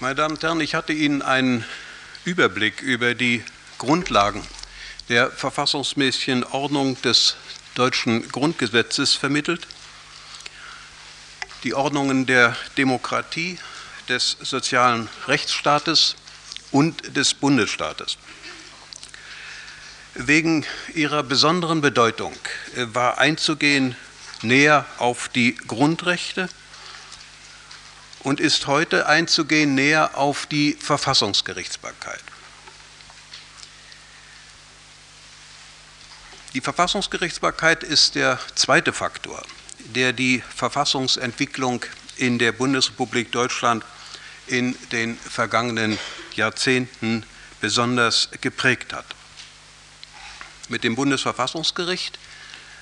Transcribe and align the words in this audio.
Meine 0.00 0.16
Damen 0.16 0.34
und 0.34 0.42
Herren, 0.42 0.60
ich 0.60 0.74
hatte 0.74 0.92
Ihnen 0.92 1.22
einen 1.22 1.64
Überblick 2.24 2.82
über 2.82 3.14
die 3.14 3.44
Grundlagen 3.78 4.44
der 5.08 5.30
verfassungsmäßigen 5.30 6.42
Ordnung 6.42 7.00
des 7.02 7.36
deutschen 7.76 8.28
Grundgesetzes 8.28 9.14
vermittelt. 9.14 9.68
Die 11.62 11.74
Ordnungen 11.74 12.26
der 12.26 12.56
Demokratie, 12.76 13.56
des 14.08 14.36
sozialen 14.42 15.08
Rechtsstaates 15.28 16.16
und 16.72 17.16
des 17.16 17.32
Bundesstaates. 17.32 18.18
Wegen 20.14 20.66
ihrer 20.92 21.22
besonderen 21.22 21.82
Bedeutung 21.82 22.34
war 22.74 23.18
einzugehen 23.18 23.94
näher 24.42 24.86
auf 24.98 25.28
die 25.28 25.54
Grundrechte, 25.54 26.48
und 28.24 28.40
ist 28.40 28.66
heute 28.66 29.06
einzugehen 29.06 29.74
näher 29.74 30.16
auf 30.16 30.46
die 30.46 30.76
Verfassungsgerichtsbarkeit. 30.80 32.22
Die 36.54 36.60
Verfassungsgerichtsbarkeit 36.60 37.82
ist 37.82 38.14
der 38.14 38.38
zweite 38.54 38.92
Faktor, 38.92 39.42
der 39.78 40.12
die 40.12 40.42
Verfassungsentwicklung 40.54 41.84
in 42.16 42.38
der 42.38 42.52
Bundesrepublik 42.52 43.30
Deutschland 43.30 43.84
in 44.46 44.76
den 44.92 45.16
vergangenen 45.18 45.98
Jahrzehnten 46.34 47.24
besonders 47.60 48.28
geprägt 48.40 48.92
hat. 48.92 49.06
Mit 50.68 50.84
dem 50.84 50.96
Bundesverfassungsgericht 50.96 52.18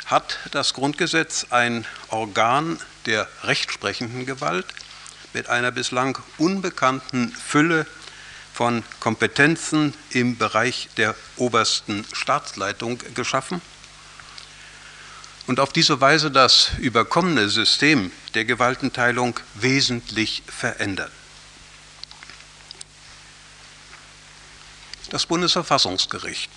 hat 0.07 0.39
das 0.51 0.75
Grundgesetz 0.75 1.47
ein 1.51 1.87
Organ 2.09 2.79
der 3.07 3.29
rechtsprechenden 3.43 4.27
Gewalt, 4.27 4.67
mit 5.33 5.49
einer 5.49 5.71
bislang 5.71 6.19
unbekannten 6.39 7.33
Fülle 7.33 7.87
von 8.53 8.83
Kompetenzen 9.01 9.95
im 10.11 10.37
Bereich 10.37 10.89
der 10.97 11.15
obersten 11.37 12.05
Staatsleitung 12.13 12.99
geschaffen 13.15 13.63
und 15.47 15.59
auf 15.59 15.73
diese 15.73 16.01
Weise 16.01 16.31
das 16.31 16.71
überkommene 16.79 17.49
System 17.49 18.13
der 18.35 18.45
Gewaltenteilung 18.45 19.39
wesentlich 19.55 20.43
verändert. 20.47 21.11
Das 25.11 25.27
Bundesverfassungsgericht 25.27 26.51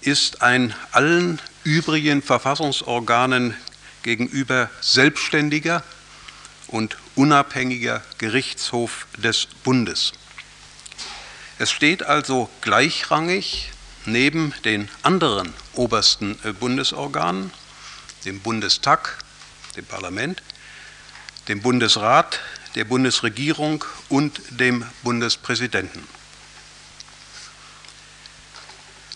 ist 0.00 0.40
ein 0.40 0.74
allen 0.92 1.40
übrigen 1.64 2.22
Verfassungsorganen 2.22 3.54
gegenüber 4.02 4.70
selbstständiger 4.80 5.84
und 6.68 6.96
unabhängiger 7.14 8.02
Gerichtshof 8.18 9.06
des 9.16 9.46
Bundes. 9.64 10.12
Es 11.58 11.70
steht 11.70 12.02
also 12.02 12.48
gleichrangig 12.60 13.70
neben 14.04 14.52
den 14.64 14.88
anderen 15.02 15.52
obersten 15.74 16.38
äh, 16.44 16.52
Bundesorganen, 16.52 17.52
dem 18.24 18.40
Bundestag, 18.40 19.18
dem 19.76 19.84
Parlament, 19.84 20.42
dem 21.48 21.60
Bundesrat, 21.60 22.40
der 22.74 22.84
Bundesregierung 22.84 23.84
und 24.08 24.40
dem 24.50 24.84
Bundespräsidenten. 25.02 26.06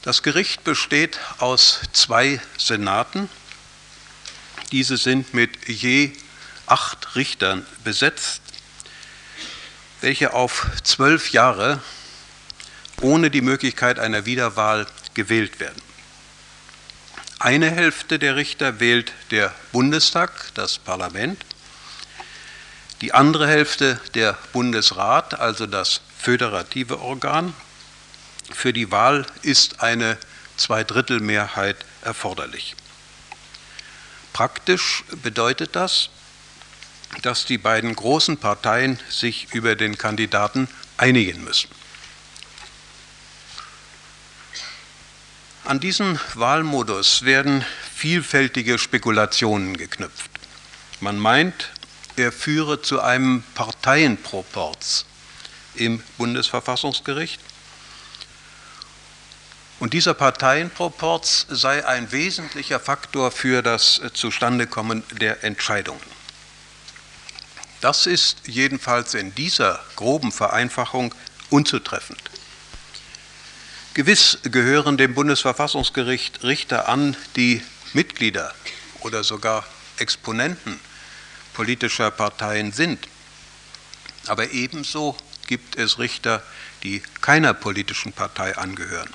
Das 0.02 0.22
Gericht 0.22 0.62
besteht 0.62 1.18
aus 1.38 1.80
zwei 1.92 2.40
Senaten. 2.58 3.28
Diese 4.70 4.98
sind 4.98 5.34
mit 5.34 5.68
je 5.68 6.12
acht 6.66 7.16
Richtern 7.16 7.66
besetzt, 7.84 8.42
welche 10.00 10.34
auf 10.34 10.66
zwölf 10.82 11.32
Jahre 11.32 11.80
ohne 13.00 13.30
die 13.30 13.40
Möglichkeit 13.40 13.98
einer 13.98 14.26
Wiederwahl 14.26 14.86
gewählt 15.14 15.60
werden. 15.60 15.80
Eine 17.38 17.70
Hälfte 17.70 18.18
der 18.18 18.36
Richter 18.36 18.80
wählt 18.80 19.12
der 19.30 19.54
Bundestag, 19.72 20.30
das 20.54 20.78
Parlament, 20.78 21.44
die 23.02 23.12
andere 23.12 23.46
Hälfte 23.46 24.00
der 24.14 24.38
Bundesrat, 24.52 25.38
also 25.38 25.66
das 25.66 26.00
föderative 26.18 27.00
Organ. 27.00 27.52
Für 28.52 28.72
die 28.72 28.90
Wahl 28.90 29.26
ist 29.42 29.82
eine 29.82 30.16
Zweidrittelmehrheit 30.56 31.84
erforderlich. 32.02 32.74
Praktisch 34.32 35.04
bedeutet 35.22 35.76
das, 35.76 36.08
dass 37.22 37.44
die 37.44 37.58
beiden 37.58 37.94
großen 37.94 38.36
Parteien 38.38 38.98
sich 39.08 39.48
über 39.52 39.74
den 39.74 39.98
Kandidaten 39.98 40.68
einigen 40.96 41.44
müssen. 41.44 41.68
An 45.64 45.80
diesen 45.80 46.20
Wahlmodus 46.34 47.24
werden 47.24 47.64
vielfältige 47.92 48.78
Spekulationen 48.78 49.76
geknüpft. 49.76 50.30
Man 51.00 51.18
meint, 51.18 51.70
er 52.14 52.30
führe 52.30 52.80
zu 52.80 53.00
einem 53.00 53.42
Parteienproporz 53.54 55.06
im 55.74 56.02
Bundesverfassungsgericht. 56.18 57.40
Und 59.78 59.92
dieser 59.92 60.14
Parteienproporz 60.14 61.46
sei 61.50 61.84
ein 61.84 62.12
wesentlicher 62.12 62.80
Faktor 62.80 63.30
für 63.30 63.60
das 63.60 64.00
Zustandekommen 64.14 65.02
der 65.20 65.44
Entscheidungen. 65.44 66.15
Das 67.86 68.06
ist 68.06 68.48
jedenfalls 68.48 69.14
in 69.14 69.32
dieser 69.36 69.78
groben 69.94 70.32
Vereinfachung 70.32 71.14
unzutreffend. 71.50 72.20
Gewiss 73.94 74.38
gehören 74.42 74.96
dem 74.96 75.14
Bundesverfassungsgericht 75.14 76.42
Richter 76.42 76.88
an, 76.88 77.16
die 77.36 77.62
Mitglieder 77.92 78.52
oder 79.02 79.22
sogar 79.22 79.64
Exponenten 79.98 80.80
politischer 81.54 82.10
Parteien 82.10 82.72
sind. 82.72 83.06
Aber 84.26 84.50
ebenso 84.50 85.16
gibt 85.46 85.76
es 85.76 86.00
Richter, 86.00 86.42
die 86.82 87.04
keiner 87.20 87.54
politischen 87.54 88.12
Partei 88.12 88.58
angehören. 88.58 89.12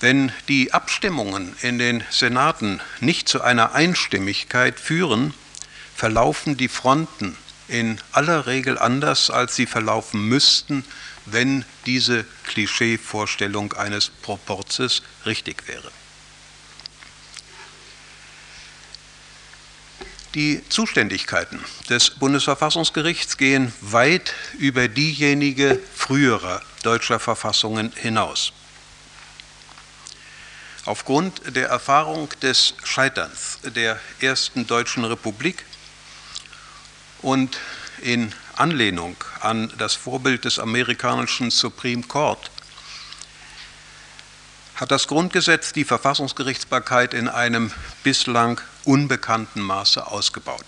Wenn 0.00 0.32
die 0.48 0.72
Abstimmungen 0.72 1.54
in 1.60 1.78
den 1.78 2.02
Senaten 2.08 2.80
nicht 3.00 3.28
zu 3.28 3.42
einer 3.42 3.74
Einstimmigkeit 3.74 4.80
führen, 4.80 5.34
verlaufen 6.00 6.56
die 6.56 6.68
Fronten 6.68 7.36
in 7.68 8.00
aller 8.12 8.46
Regel 8.46 8.78
anders, 8.78 9.28
als 9.28 9.54
sie 9.54 9.66
verlaufen 9.66 10.22
müssten, 10.22 10.82
wenn 11.26 11.66
diese 11.84 12.24
Klischeevorstellung 12.44 13.74
eines 13.74 14.08
Proporzes 14.08 15.02
richtig 15.26 15.68
wäre. 15.68 15.90
Die 20.32 20.66
Zuständigkeiten 20.70 21.62
des 21.90 22.08
Bundesverfassungsgerichts 22.08 23.36
gehen 23.36 23.70
weit 23.82 24.32
über 24.58 24.88
diejenige 24.88 25.78
früherer 25.94 26.62
deutscher 26.82 27.20
Verfassungen 27.20 27.92
hinaus. 27.94 28.54
Aufgrund 30.86 31.54
der 31.54 31.68
Erfahrung 31.68 32.30
des 32.40 32.72
Scheiterns 32.84 33.58
der 33.62 34.00
ersten 34.22 34.66
deutschen 34.66 35.04
Republik 35.04 35.66
und 37.22 37.58
in 38.02 38.32
Anlehnung 38.56 39.16
an 39.40 39.72
das 39.78 39.94
Vorbild 39.94 40.44
des 40.44 40.58
amerikanischen 40.58 41.50
Supreme 41.50 42.02
Court 42.02 42.50
hat 44.76 44.90
das 44.90 45.08
Grundgesetz 45.08 45.72
die 45.74 45.84
Verfassungsgerichtsbarkeit 45.84 47.12
in 47.12 47.28
einem 47.28 47.70
bislang 48.02 48.60
unbekannten 48.84 49.60
Maße 49.60 50.06
ausgebaut. 50.06 50.64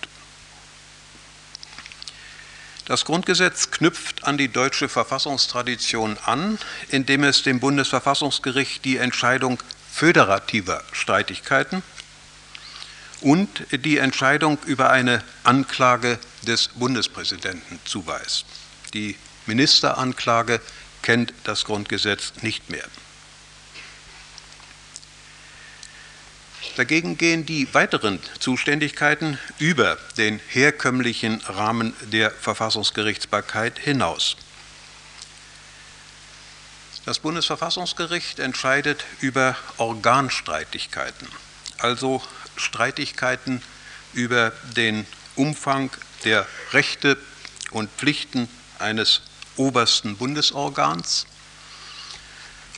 Das 2.85 3.07
Grundgesetz 3.07 3.71
knüpft 3.71 4.25
an 4.25 4.37
die 4.37 4.49
deutsche 4.49 4.89
Verfassungstradition 4.89 6.19
an, 6.27 6.59
indem 6.91 7.25
es 7.25 7.43
dem 7.43 7.59
Bundesverfassungsgericht 7.59 8.85
die 8.85 8.99
Entscheidung 8.99 9.63
föderativer 9.91 10.83
Streitigkeiten 10.93 11.83
und 13.23 13.49
die 13.71 13.99
Entscheidung 13.99 14.59
über 14.67 14.91
eine 14.91 15.23
Anklage 15.45 16.19
des 16.47 16.69
Bundespräsidenten 16.69 17.81
zuweist. 17.85 18.45
Die 18.95 19.17
Ministeranklage 19.47 20.61
kennt 21.03 21.33
das 21.45 21.65
Grundgesetz 21.65 22.33
nicht 22.43 22.71
mehr. 22.71 22.85
Dagegen 26.77 27.19
gehen 27.19 27.45
die 27.45 27.73
weiteren 27.75 28.19
Zuständigkeiten 28.39 29.39
über 29.59 29.99
den 30.17 30.41
herkömmlichen 30.49 31.43
Rahmen 31.43 31.95
der 32.13 32.31
Verfassungsgerichtsbarkeit 32.31 33.79
hinaus. 33.79 34.37
Das 37.05 37.19
Bundesverfassungsgericht 37.19 38.39
entscheidet 38.39 39.05
über 39.21 39.57
Organstreitigkeiten, 39.77 41.29
also 41.79 42.23
Streitigkeiten 42.63 43.63
über 44.13 44.53
den 44.77 45.07
Umfang 45.37 45.91
der 46.25 46.47
Rechte 46.73 47.17
und 47.71 47.91
Pflichten 47.91 48.49
eines 48.79 49.23
obersten 49.57 50.17
Bundesorgans 50.17 51.27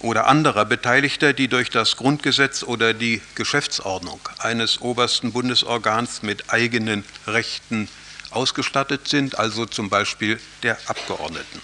oder 0.00 0.26
anderer 0.26 0.64
Beteiligter, 0.64 1.32
die 1.32 1.48
durch 1.48 1.70
das 1.70 1.96
Grundgesetz 1.96 2.62
oder 2.62 2.94
die 2.94 3.22
Geschäftsordnung 3.34 4.20
eines 4.38 4.81
obersten 4.81 5.32
Bundesorgans 5.32 6.22
mit 6.22 6.52
eigenen 6.52 7.04
Rechten 7.26 7.88
ausgestattet 8.31 9.08
sind, 9.08 9.38
also 9.38 9.66
zum 9.66 9.88
Beispiel 9.88 10.40
der 10.62 10.76
Abgeordneten. 10.86 11.62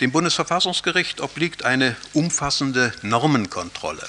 Dem 0.00 0.12
Bundesverfassungsgericht 0.12 1.22
obliegt 1.22 1.64
eine 1.64 1.96
umfassende 2.12 2.92
Normenkontrolle. 3.00 4.06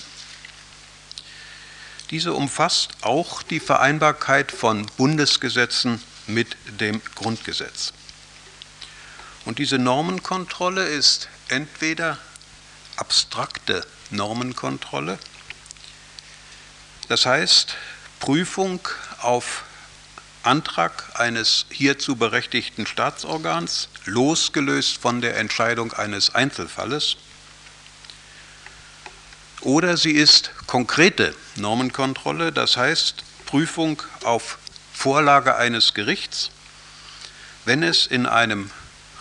Diese 2.10 2.34
umfasst 2.34 2.92
auch 3.02 3.44
die 3.44 3.60
Vereinbarkeit 3.60 4.52
von 4.52 4.86
Bundesgesetzen 4.98 6.02
mit 6.26 6.56
dem 6.80 7.02
Grundgesetz. 7.16 7.94
Und 9.46 9.60
diese 9.60 9.78
Normenkontrolle 9.78 10.86
ist 10.86 11.30
entweder 11.50 12.18
abstrakte 12.96 13.86
Normenkontrolle, 14.10 15.20
das 17.08 17.26
heißt 17.26 17.76
Prüfung 18.20 18.80
auf 19.22 19.64
Antrag 20.44 21.12
eines 21.16 21.66
hierzu 21.70 22.16
berechtigten 22.16 22.86
Staatsorgans, 22.86 23.90
losgelöst 24.06 24.98
von 24.98 25.22
der 25.22 25.38
Entscheidung 25.38 25.94
eines 25.94 26.36
Einzelfalles, 26.36 27.18
oder 29.68 29.98
sie 29.98 30.14
ist 30.14 30.52
konkrete 30.66 31.36
Normenkontrolle, 31.58 32.54
das 32.54 32.78
heißt 32.78 33.26
Prüfung 33.46 34.02
auf 34.24 34.60
Vorlage 34.94 35.58
eines 35.58 35.94
Gerichts, 35.94 36.52
wenn 37.66 37.84
es 37.84 38.08
in 38.08 38.28
einem 38.28 38.72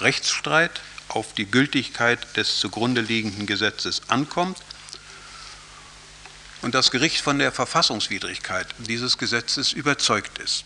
Rechtsstreit 0.00 0.80
auf 1.08 1.34
die 1.34 1.50
Gültigkeit 1.50 2.36
des 2.36 2.60
zugrunde 2.60 3.00
liegenden 3.00 3.46
Gesetzes 3.46 4.02
ankommt 4.06 4.58
und 6.62 6.76
das 6.76 6.92
Gericht 6.92 7.22
von 7.22 7.40
der 7.40 7.50
Verfassungswidrigkeit 7.50 8.68
dieses 8.78 9.18
Gesetzes 9.18 9.72
überzeugt 9.72 10.38
ist. 10.38 10.64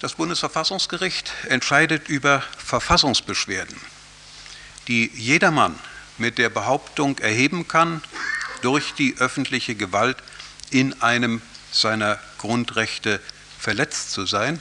Das 0.00 0.14
Bundesverfassungsgericht 0.14 1.30
entscheidet 1.50 2.08
über 2.08 2.42
Verfassungsbeschwerden, 2.56 3.78
die 4.88 5.10
jedermann 5.14 5.78
mit 6.20 6.38
der 6.38 6.50
Behauptung 6.50 7.18
erheben 7.18 7.66
kann, 7.66 8.02
durch 8.62 8.94
die 8.94 9.16
öffentliche 9.18 9.74
Gewalt 9.74 10.18
in 10.70 11.00
einem 11.02 11.42
seiner 11.72 12.18
Grundrechte 12.38 13.20
verletzt 13.58 14.12
zu 14.12 14.26
sein 14.26 14.60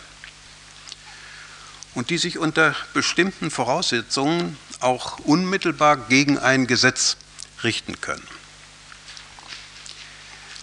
und 1.94 2.10
die 2.10 2.18
sich 2.18 2.38
unter 2.38 2.76
bestimmten 2.94 3.52
Voraussetzungen 3.52 4.58
auch 4.80 5.20
unmittelbar 5.20 5.98
gegen 5.98 6.38
ein 6.38 6.66
Gesetz 6.68 7.18
richten 7.64 8.00
können. 8.00 8.28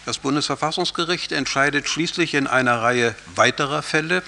Das 0.06 0.18
Bundesverfassungsgericht 0.18 1.32
entscheidet 1.32 1.88
schließlich 1.88 2.34
in 2.34 2.46
einer 2.46 2.80
Reihe 2.80 3.14
weiterer 3.34 3.82
Fälle 3.82 4.22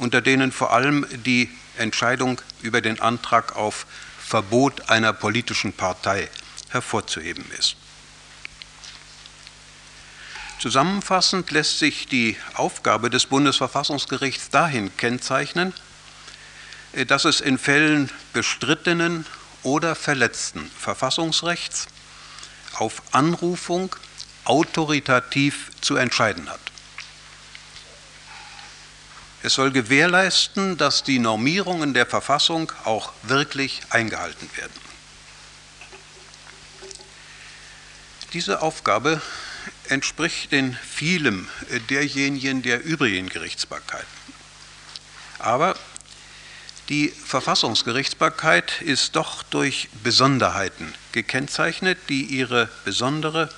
unter 0.00 0.22
denen 0.22 0.50
vor 0.50 0.72
allem 0.72 1.06
die 1.24 1.50
Entscheidung 1.76 2.40
über 2.62 2.80
den 2.80 3.00
Antrag 3.00 3.54
auf 3.54 3.86
Verbot 4.30 4.88
einer 4.88 5.12
politischen 5.12 5.72
Partei 5.72 6.28
hervorzuheben 6.68 7.44
ist. 7.58 7.74
Zusammenfassend 10.60 11.50
lässt 11.50 11.80
sich 11.80 12.06
die 12.06 12.36
Aufgabe 12.54 13.10
des 13.10 13.26
Bundesverfassungsgerichts 13.26 14.50
dahin 14.50 14.96
kennzeichnen, 14.96 15.74
dass 17.08 17.24
es 17.24 17.40
in 17.40 17.58
Fällen 17.58 18.08
bestrittenen 18.32 19.26
oder 19.64 19.96
verletzten 19.96 20.70
Verfassungsrechts 20.78 21.88
auf 22.74 23.02
Anrufung 23.10 23.96
autoritativ 24.44 25.72
zu 25.80 25.96
entscheiden 25.96 26.48
hat. 26.48 26.69
Es 29.42 29.54
soll 29.54 29.70
gewährleisten, 29.70 30.76
dass 30.76 31.02
die 31.02 31.18
Normierungen 31.18 31.94
der 31.94 32.04
Verfassung 32.04 32.72
auch 32.84 33.12
wirklich 33.22 33.80
eingehalten 33.88 34.50
werden. 34.56 34.90
Diese 38.34 38.60
Aufgabe 38.60 39.22
entspricht 39.88 40.52
in 40.52 40.74
vielem 40.74 41.48
derjenigen 41.88 42.62
der 42.62 42.84
übrigen 42.84 43.28
Gerichtsbarkeiten. 43.28 44.06
Aber 45.38 45.74
die 46.90 47.08
Verfassungsgerichtsbarkeit 47.08 48.82
ist 48.82 49.16
doch 49.16 49.42
durch 49.44 49.88
Besonderheiten 50.02 50.92
gekennzeichnet, 51.12 51.98
die 52.08 52.24
ihre 52.24 52.68
besondere, 52.84 53.48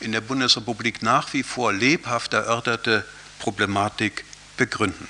in 0.00 0.12
der 0.12 0.22
Bundesrepublik 0.22 1.02
nach 1.02 1.32
wie 1.34 1.42
vor 1.42 1.72
lebhaft 1.72 2.32
erörterte 2.32 3.06
Problematik 3.38 4.24
begründen. 4.60 5.08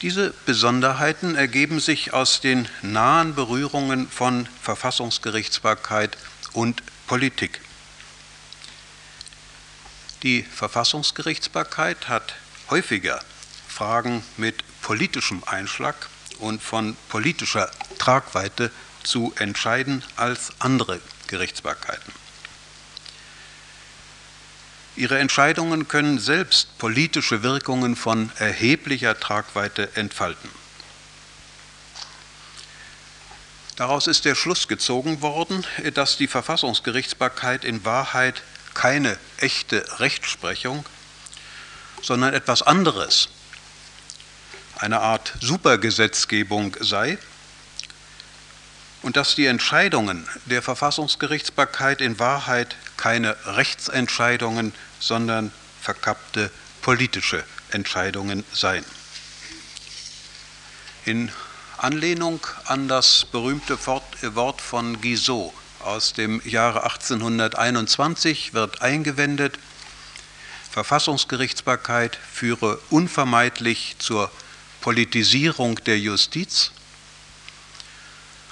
Diese 0.00 0.32
Besonderheiten 0.46 1.34
ergeben 1.34 1.80
sich 1.80 2.14
aus 2.14 2.40
den 2.40 2.66
nahen 2.80 3.34
Berührungen 3.34 4.08
von 4.08 4.48
Verfassungsgerichtsbarkeit 4.62 6.16
und 6.54 6.82
Politik. 7.06 7.60
Die 10.22 10.42
Verfassungsgerichtsbarkeit 10.44 12.08
hat 12.08 12.34
häufiger 12.70 13.20
Fragen 13.68 14.24
mit 14.38 14.64
politischem 14.80 15.44
Einschlag 15.44 16.08
und 16.38 16.62
von 16.62 16.96
politischer 17.10 17.70
Tragweite 17.98 18.70
zu 19.02 19.34
entscheiden 19.38 20.02
als 20.16 20.52
andere 20.58 21.00
Gerichtsbarkeiten. 21.26 22.25
Ihre 24.96 25.18
Entscheidungen 25.18 25.88
können 25.88 26.18
selbst 26.18 26.78
politische 26.78 27.42
Wirkungen 27.42 27.96
von 27.96 28.32
erheblicher 28.38 29.20
Tragweite 29.20 29.94
entfalten. 29.94 30.50
Daraus 33.76 34.06
ist 34.06 34.24
der 34.24 34.34
Schluss 34.34 34.68
gezogen 34.68 35.20
worden, 35.20 35.66
dass 35.92 36.16
die 36.16 36.26
Verfassungsgerichtsbarkeit 36.26 37.62
in 37.62 37.84
Wahrheit 37.84 38.42
keine 38.72 39.18
echte 39.36 39.84
Rechtsprechung, 40.00 40.86
sondern 42.00 42.32
etwas 42.32 42.62
anderes, 42.62 43.28
eine 44.76 45.00
Art 45.00 45.34
Supergesetzgebung 45.40 46.74
sei 46.80 47.18
und 49.02 49.16
dass 49.16 49.34
die 49.34 49.46
Entscheidungen 49.46 50.26
der 50.46 50.62
Verfassungsgerichtsbarkeit 50.62 52.00
in 52.00 52.18
Wahrheit 52.18 52.76
keine 52.96 53.36
Rechtsentscheidungen, 53.44 54.72
sondern 55.00 55.52
verkappte 55.80 56.50
politische 56.82 57.44
Entscheidungen 57.70 58.44
seien. 58.52 58.84
In 61.04 61.30
Anlehnung 61.78 62.44
an 62.64 62.88
das 62.88 63.26
berühmte 63.26 63.78
Wort 63.86 64.60
von 64.60 65.00
Guizot 65.00 65.52
aus 65.80 66.12
dem 66.12 66.40
Jahre 66.44 66.84
1821 66.84 68.54
wird 68.54 68.82
eingewendet, 68.82 69.58
Verfassungsgerichtsbarkeit 70.70 72.18
führe 72.32 72.78
unvermeidlich 72.90 73.96
zur 73.98 74.30
Politisierung 74.80 75.76
der 75.84 75.98
Justiz 75.98 76.70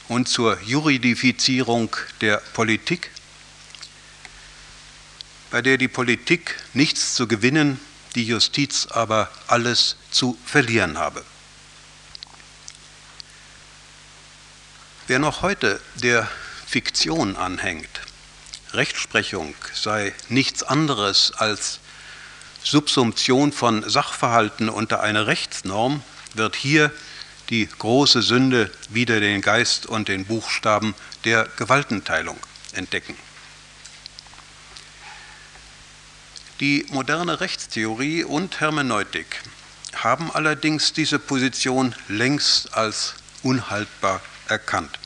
und 0.08 0.28
zur 0.28 0.60
Juridifizierung 0.62 1.94
der 2.20 2.38
Politik 2.52 3.10
bei 5.54 5.62
der 5.62 5.78
die 5.78 5.86
Politik 5.86 6.56
nichts 6.72 7.14
zu 7.14 7.28
gewinnen, 7.28 7.78
die 8.16 8.24
Justiz 8.24 8.88
aber 8.90 9.30
alles 9.46 9.94
zu 10.10 10.36
verlieren 10.44 10.98
habe. 10.98 11.24
Wer 15.06 15.20
noch 15.20 15.42
heute 15.42 15.80
der 15.94 16.28
Fiktion 16.66 17.36
anhängt, 17.36 18.00
Rechtsprechung 18.72 19.54
sei 19.72 20.12
nichts 20.28 20.64
anderes 20.64 21.30
als 21.36 21.78
Subsumption 22.64 23.52
von 23.52 23.88
Sachverhalten 23.88 24.68
unter 24.68 25.02
eine 25.02 25.28
Rechtsnorm, 25.28 26.02
wird 26.34 26.56
hier 26.56 26.90
die 27.50 27.68
große 27.68 28.22
Sünde 28.22 28.72
wieder 28.88 29.20
den 29.20 29.40
Geist 29.40 29.86
und 29.86 30.08
den 30.08 30.24
Buchstaben 30.24 30.96
der 31.24 31.48
Gewaltenteilung 31.56 32.40
entdecken. 32.72 33.16
Die 36.60 36.86
moderne 36.90 37.40
Rechtstheorie 37.40 38.22
und 38.24 38.60
Hermeneutik 38.60 39.40
haben 39.94 40.30
allerdings 40.32 40.92
diese 40.92 41.18
Position 41.18 41.94
längst 42.08 42.74
als 42.74 43.14
unhaltbar 43.42 44.20
erkannt. 44.48 44.98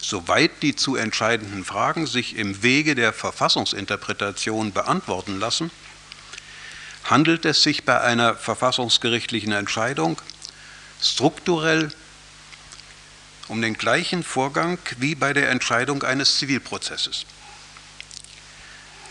soweit 0.00 0.62
die 0.62 0.74
zu 0.74 0.96
entscheidenden 0.96 1.64
Fragen 1.64 2.06
sich 2.06 2.36
im 2.36 2.62
Wege 2.62 2.94
der 2.94 3.12
Verfassungsinterpretation 3.12 4.72
beantworten 4.72 5.38
lassen, 5.38 5.70
handelt 7.04 7.44
es 7.44 7.62
sich 7.62 7.84
bei 7.84 8.00
einer 8.00 8.34
verfassungsgerichtlichen 8.34 9.52
Entscheidung 9.52 10.20
strukturell 11.00 11.92
um 13.48 13.60
den 13.60 13.74
gleichen 13.74 14.22
Vorgang 14.22 14.78
wie 14.98 15.14
bei 15.14 15.32
der 15.32 15.50
Entscheidung 15.50 16.02
eines 16.02 16.38
Zivilprozesses. 16.38 17.26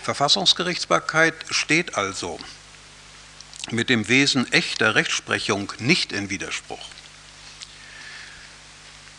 Verfassungsgerichtsbarkeit 0.09 1.35
steht 1.51 1.93
also 1.93 2.39
mit 3.69 3.91
dem 3.91 4.07
Wesen 4.07 4.51
echter 4.51 4.95
Rechtsprechung 4.95 5.71
nicht 5.77 6.11
in 6.13 6.31
Widerspruch. 6.31 6.83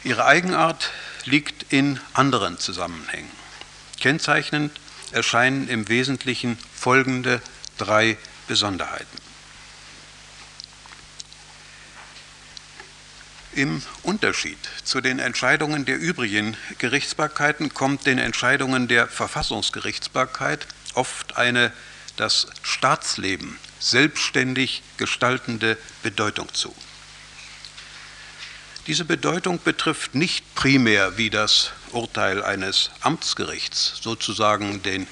Ihre 0.02 0.24
Eigenart 0.24 0.90
liegt 1.26 1.72
in 1.72 2.00
anderen 2.12 2.58
Zusammenhängen. 2.58 3.30
Kennzeichnend 4.00 4.72
erscheinen 5.12 5.68
im 5.68 5.88
Wesentlichen 5.88 6.58
folgende 6.74 7.40
drei 7.78 8.16
Besonderheiten. 8.48 9.18
Im 13.52 13.80
Unterschied 14.02 14.58
zu 14.82 15.00
den 15.00 15.20
Entscheidungen 15.20 15.84
der 15.84 16.00
übrigen 16.00 16.56
Gerichtsbarkeiten 16.78 17.74
kommt 17.74 18.06
den 18.06 18.18
Entscheidungen 18.18 18.88
der 18.88 19.06
Verfassungsgerichtsbarkeit 19.06 20.66
oft 20.94 21.36
eine 21.36 21.72
das 22.16 22.46
Staatsleben 22.62 23.58
selbstständig 23.78 24.82
gestaltende 24.98 25.78
Bedeutung 26.02 26.52
zu. 26.52 26.74
Diese 28.86 29.04
Bedeutung 29.04 29.60
betrifft 29.62 30.14
nicht 30.14 30.54
primär 30.54 31.16
wie 31.16 31.30
das 31.30 31.70
Urteil 31.92 32.42
eines 32.42 32.90
Amtsgerichts 33.00 33.98
sozusagen 34.00 34.82
den 34.82 35.06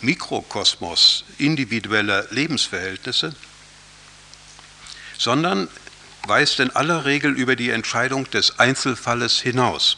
Mikrokosmos 0.00 1.24
individueller 1.38 2.26
Lebensverhältnisse, 2.30 3.34
sondern 5.16 5.68
weist 6.26 6.60
in 6.60 6.70
aller 6.70 7.04
Regel 7.04 7.32
über 7.32 7.56
die 7.56 7.70
Entscheidung 7.70 8.30
des 8.30 8.58
Einzelfalles 8.58 9.40
hinaus. 9.40 9.96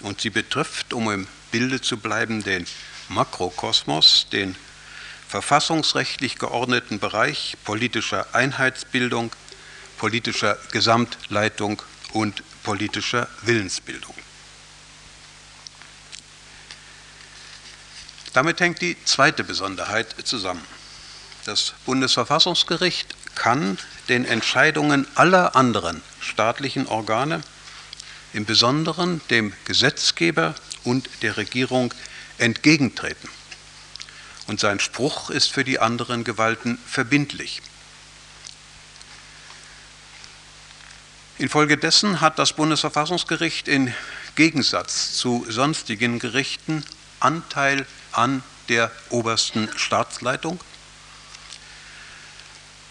Und 0.00 0.20
sie 0.20 0.30
betrifft, 0.30 0.92
um 0.92 1.10
im 1.10 1.28
Bilde 1.52 1.80
zu 1.80 1.96
bleiben, 1.96 2.42
den 2.42 2.66
Makrokosmos, 3.08 4.28
den 4.30 4.56
verfassungsrechtlich 5.28 6.38
geordneten 6.38 6.98
Bereich 6.98 7.56
politischer 7.64 8.34
Einheitsbildung, 8.34 9.32
politischer 9.98 10.58
Gesamtleitung 10.72 11.82
und 12.12 12.42
politischer 12.62 13.28
Willensbildung. 13.42 14.14
Damit 18.32 18.60
hängt 18.60 18.82
die 18.82 18.96
zweite 19.04 19.44
Besonderheit 19.44 20.14
zusammen. 20.24 20.62
Das 21.46 21.72
Bundesverfassungsgericht 21.86 23.14
kann 23.34 23.78
den 24.08 24.24
Entscheidungen 24.24 25.06
aller 25.14 25.56
anderen 25.56 26.02
staatlichen 26.20 26.86
Organe, 26.86 27.42
im 28.32 28.44
Besonderen 28.44 29.22
dem 29.30 29.54
Gesetzgeber 29.64 30.54
und 30.84 31.08
der 31.22 31.36
Regierung, 31.36 31.94
entgegentreten. 32.38 33.28
Und 34.46 34.60
sein 34.60 34.80
Spruch 34.80 35.30
ist 35.30 35.52
für 35.52 35.64
die 35.64 35.78
anderen 35.78 36.24
Gewalten 36.24 36.78
verbindlich. 36.86 37.62
Infolgedessen 41.38 42.20
hat 42.20 42.38
das 42.38 42.54
Bundesverfassungsgericht 42.54 43.68
im 43.68 43.92
Gegensatz 44.36 45.14
zu 45.14 45.44
sonstigen 45.48 46.18
Gerichten 46.18 46.84
Anteil 47.20 47.86
an 48.12 48.42
der 48.68 48.90
obersten 49.10 49.68
Staatsleitung 49.76 50.60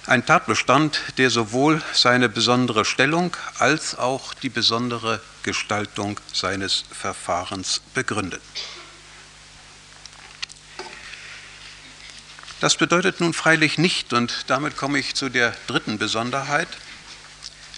ein 0.08 0.25
Tatbestand, 0.25 1.02
der 1.18 1.32
sowohl 1.32 1.82
seine 1.94 2.30
besondere 2.30 2.86
Stellung 2.86 3.36
als 3.58 3.98
auch 3.98 4.36
die 4.36 4.50
besondere 4.50 5.20
Gestaltung 5.42 6.20
seines 6.32 6.84
Verfahrens 6.92 7.82
begründet. 7.96 8.42
Das 12.62 12.77
bedeutet 12.77 13.19
nun 13.19 13.33
freilich 13.33 13.77
nicht, 13.77 14.13
und 14.13 14.45
damit 14.47 14.77
komme 14.77 14.97
ich 14.97 15.13
zu 15.13 15.29
der 15.29 15.53
dritten 15.67 15.97
Besonderheit, 15.97 16.69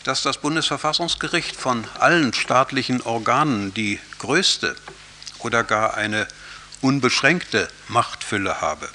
dass 0.04 0.22
das 0.22 0.38
Bundesverfassungsgericht 0.38 1.56
von 1.56 1.86
allen 2.00 2.34
staatlichen 2.34 3.02
Organen 3.02 3.74
die 3.74 4.00
größte 4.20 4.76
oder 5.40 5.64
gar 5.64 5.96
eine 5.96 6.28
unbeschränkte 6.82 7.70
Machtfülle 7.88 8.62
habe. 8.62 8.88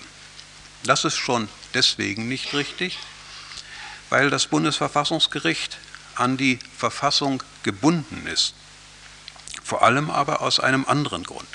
Das 0.84 1.04
ist 1.04 1.16
schon 1.16 1.48
deswegen 1.74 2.28
nicht 2.28 2.54
richtig, 2.54 2.98
weil 4.08 4.30
das 4.30 4.46
Bundesverfassungsgericht 4.46 5.78
an 6.14 6.36
die 6.36 6.58
Verfassung 6.78 7.42
gebunden 7.64 8.26
ist, 8.26 8.54
vor 9.64 9.82
allem 9.82 10.10
aber 10.10 10.40
aus 10.42 10.60
einem 10.60 10.84
anderen 10.86 11.24
Grund. 11.24 11.48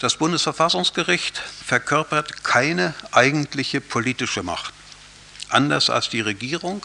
Das 0.00 0.16
Bundesverfassungsgericht 0.16 1.36
verkörpert 1.36 2.42
keine 2.42 2.94
eigentliche 3.12 3.82
politische 3.82 4.42
Macht, 4.42 4.72
anders 5.50 5.90
als 5.90 6.08
die 6.08 6.22
Regierung 6.22 6.84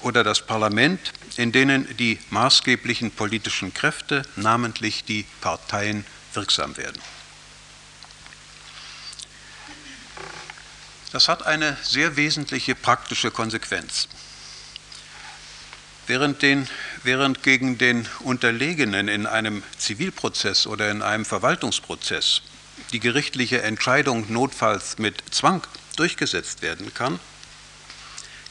oder 0.00 0.24
das 0.24 0.40
Parlament, 0.40 1.12
in 1.36 1.52
denen 1.52 1.94
die 1.98 2.18
maßgeblichen 2.30 3.10
politischen 3.10 3.74
Kräfte, 3.74 4.22
namentlich 4.36 5.04
die 5.04 5.26
Parteien, 5.42 6.06
wirksam 6.32 6.78
werden. 6.78 7.02
Das 11.12 11.28
hat 11.28 11.44
eine 11.44 11.76
sehr 11.82 12.16
wesentliche 12.16 12.74
praktische 12.74 13.30
Konsequenz. 13.30 14.08
Während, 16.06 16.40
den, 16.40 16.66
während 17.02 17.42
gegen 17.42 17.78
den 17.78 18.06
Unterlegenen 18.20 19.08
in 19.08 19.26
einem 19.26 19.62
Zivilprozess 19.78 20.66
oder 20.66 20.90
in 20.90 21.02
einem 21.02 21.24
Verwaltungsprozess 21.24 22.42
die 22.92 23.00
gerichtliche 23.00 23.62
Entscheidung 23.62 24.32
notfalls 24.32 24.98
mit 24.98 25.22
Zwang 25.30 25.66
durchgesetzt 25.96 26.62
werden 26.62 26.92
kann, 26.94 27.20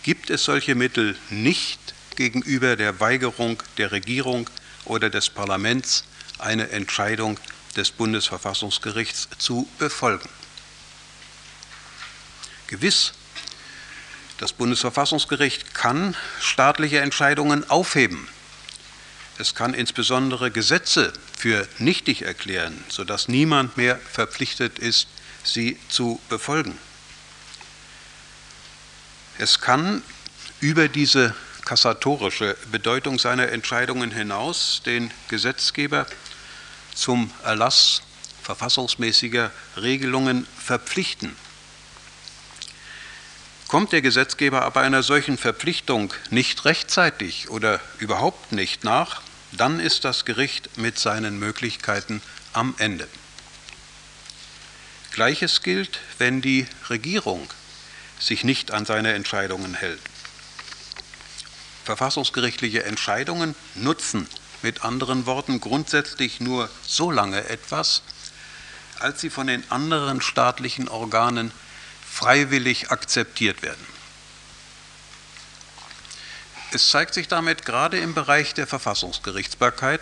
gibt 0.03 0.29
es 0.29 0.43
solche 0.43 0.75
Mittel 0.75 1.15
nicht 1.29 1.79
gegenüber 2.15 2.75
der 2.75 2.99
Weigerung 2.99 3.61
der 3.77 3.91
Regierung 3.91 4.49
oder 4.85 5.09
des 5.09 5.29
Parlaments, 5.29 6.03
eine 6.37 6.69
Entscheidung 6.69 7.39
des 7.75 7.91
Bundesverfassungsgerichts 7.91 9.29
zu 9.37 9.67
befolgen. 9.77 10.29
Gewiss, 12.67 13.13
das 14.37 14.53
Bundesverfassungsgericht 14.53 15.73
kann 15.73 16.15
staatliche 16.39 16.99
Entscheidungen 16.99 17.69
aufheben. 17.69 18.27
Es 19.39 19.55
kann 19.55 19.73
insbesondere 19.73 20.51
Gesetze 20.51 21.13
für 21.37 21.65
nichtig 21.77 22.23
erklären, 22.23 22.83
sodass 22.89 23.29
niemand 23.29 23.77
mehr 23.77 23.97
verpflichtet 23.97 24.79
ist, 24.79 25.07
sie 25.45 25.79
zu 25.87 26.19
befolgen. 26.27 26.77
Es 29.37 29.61
kann 29.61 30.03
über 30.59 30.89
diese 30.89 31.33
kassatorische 31.63 32.57
Bedeutung 32.69 33.17
seiner 33.17 33.47
Entscheidungen 33.47 34.11
hinaus 34.11 34.81
den 34.85 35.09
Gesetzgeber 35.29 36.05
zum 36.93 37.31
Erlass 37.45 38.01
verfassungsmäßiger 38.43 39.51
Regelungen 39.77 40.47
verpflichten. 40.57 41.33
Kommt 43.69 43.93
der 43.93 44.01
Gesetzgeber 44.01 44.63
aber 44.63 44.81
einer 44.81 45.01
solchen 45.01 45.37
Verpflichtung 45.37 46.13
nicht 46.29 46.65
rechtzeitig 46.65 47.49
oder 47.49 47.79
überhaupt 47.99 48.51
nicht 48.51 48.83
nach, 48.83 49.21
dann 49.51 49.79
ist 49.79 50.05
das 50.05 50.25
Gericht 50.25 50.77
mit 50.77 50.99
seinen 50.99 51.39
Möglichkeiten 51.39 52.21
am 52.53 52.75
Ende. 52.77 53.07
Gleiches 55.11 55.61
gilt, 55.61 55.99
wenn 56.17 56.41
die 56.41 56.67
Regierung 56.89 57.49
sich 58.19 58.43
nicht 58.43 58.71
an 58.71 58.85
seine 58.85 59.13
Entscheidungen 59.13 59.73
hält. 59.73 60.01
Verfassungsgerichtliche 61.85 62.83
Entscheidungen 62.83 63.55
nutzen 63.75 64.27
mit 64.61 64.83
anderen 64.83 65.25
Worten 65.25 65.59
grundsätzlich 65.59 66.39
nur 66.39 66.69
so 66.85 67.09
lange 67.09 67.49
etwas, 67.49 68.03
als 68.99 69.21
sie 69.21 69.29
von 69.29 69.47
den 69.47 69.63
anderen 69.71 70.21
staatlichen 70.21 70.87
Organen 70.87 71.51
freiwillig 72.07 72.91
akzeptiert 72.91 73.61
werden. 73.61 73.98
Es 76.71 76.89
zeigt 76.89 77.15
sich 77.15 77.27
damit 77.27 77.65
gerade 77.65 77.99
im 77.99 78.13
Bereich 78.13 78.53
der 78.53 78.67
Verfassungsgerichtsbarkeit, 78.67 80.01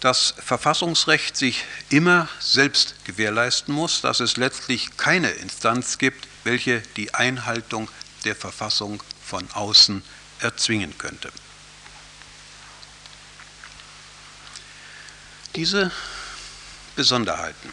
dass 0.00 0.34
Verfassungsrecht 0.38 1.36
sich 1.36 1.64
immer 1.90 2.28
selbst 2.38 3.04
gewährleisten 3.04 3.74
muss, 3.74 4.00
dass 4.00 4.20
es 4.20 4.36
letztlich 4.36 4.96
keine 4.96 5.30
Instanz 5.30 5.98
gibt, 5.98 6.28
welche 6.44 6.80
die 6.96 7.14
Einhaltung 7.14 7.90
der 8.24 8.36
Verfassung 8.36 9.02
von 9.24 9.50
außen 9.50 10.04
erzwingen 10.38 10.96
könnte. 10.98 11.32
Diese 15.56 15.90
Besonderheiten 16.94 17.72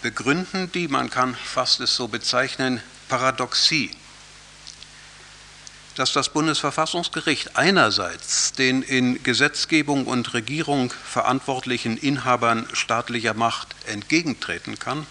begründen 0.00 0.72
die, 0.72 0.88
man 0.88 1.10
kann 1.10 1.34
fast 1.34 1.80
es 1.80 1.94
so 1.94 2.08
bezeichnen, 2.08 2.82
Paradoxie, 3.08 3.90
dass 5.96 6.12
das 6.12 6.28
Bundesverfassungsgericht 6.28 7.56
einerseits 7.56 8.52
den 8.52 8.82
in 8.82 9.22
Gesetzgebung 9.22 10.06
und 10.06 10.34
Regierung 10.34 10.92
verantwortlichen 10.92 11.96
Inhabern 11.96 12.68
staatlicher 12.72 13.34
Macht 13.34 13.74
entgegentreten 13.86 14.78
kann 14.78 15.06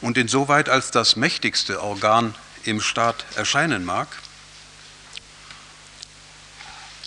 und 0.00 0.18
insoweit 0.18 0.68
als 0.68 0.90
das 0.90 1.16
mächtigste 1.16 1.82
Organ 1.82 2.34
im 2.64 2.80
Staat 2.80 3.24
erscheinen 3.36 3.84
mag, 3.84 4.08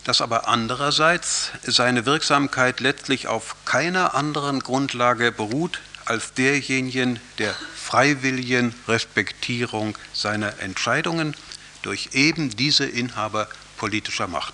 dass 0.04 0.22
aber 0.22 0.48
andererseits 0.48 1.52
seine 1.64 2.06
Wirksamkeit 2.06 2.80
letztlich 2.80 3.28
auf 3.28 3.56
keiner 3.66 4.16
anderen 4.16 4.62
Grundlage 4.62 5.32
beruht 5.32 5.80
als 6.06 6.34
derjenigen 6.34 7.20
der 7.38 7.56
freiwilligen 7.76 8.74
Respektierung 8.88 9.98
seiner 10.14 10.60
Entscheidungen 10.60 11.36
durch 11.82 12.10
eben 12.14 12.50
diese 12.56 12.86
Inhaber 12.86 13.48
politischer 13.78 14.28
Macht. 14.28 14.54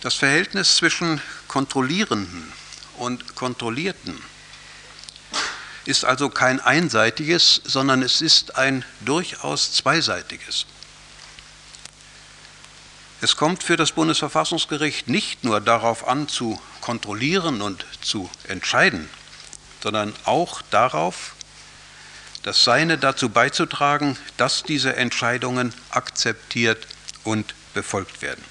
Das 0.00 0.14
Verhältnis 0.14 0.76
zwischen 0.76 1.20
Kontrollierenden 1.48 2.52
und 2.98 3.34
Kontrollierten 3.34 4.20
ist 5.86 6.04
also 6.04 6.28
kein 6.28 6.60
einseitiges, 6.60 7.60
sondern 7.64 8.02
es 8.02 8.20
ist 8.20 8.56
ein 8.56 8.84
durchaus 9.00 9.72
zweiseitiges. 9.72 10.66
Es 13.24 13.36
kommt 13.36 13.62
für 13.62 13.78
das 13.78 13.92
Bundesverfassungsgericht 13.92 15.08
nicht 15.08 15.44
nur 15.44 15.62
darauf 15.62 16.06
an, 16.06 16.28
zu 16.28 16.60
kontrollieren 16.82 17.62
und 17.62 17.86
zu 18.02 18.28
entscheiden, 18.48 19.08
sondern 19.82 20.14
auch 20.26 20.60
darauf, 20.70 21.34
das 22.42 22.64
Seine 22.64 22.98
dazu 22.98 23.30
beizutragen, 23.30 24.18
dass 24.36 24.62
diese 24.62 24.96
Entscheidungen 24.96 25.72
akzeptiert 25.88 26.86
und 27.22 27.54
befolgt 27.72 28.20
werden. 28.20 28.44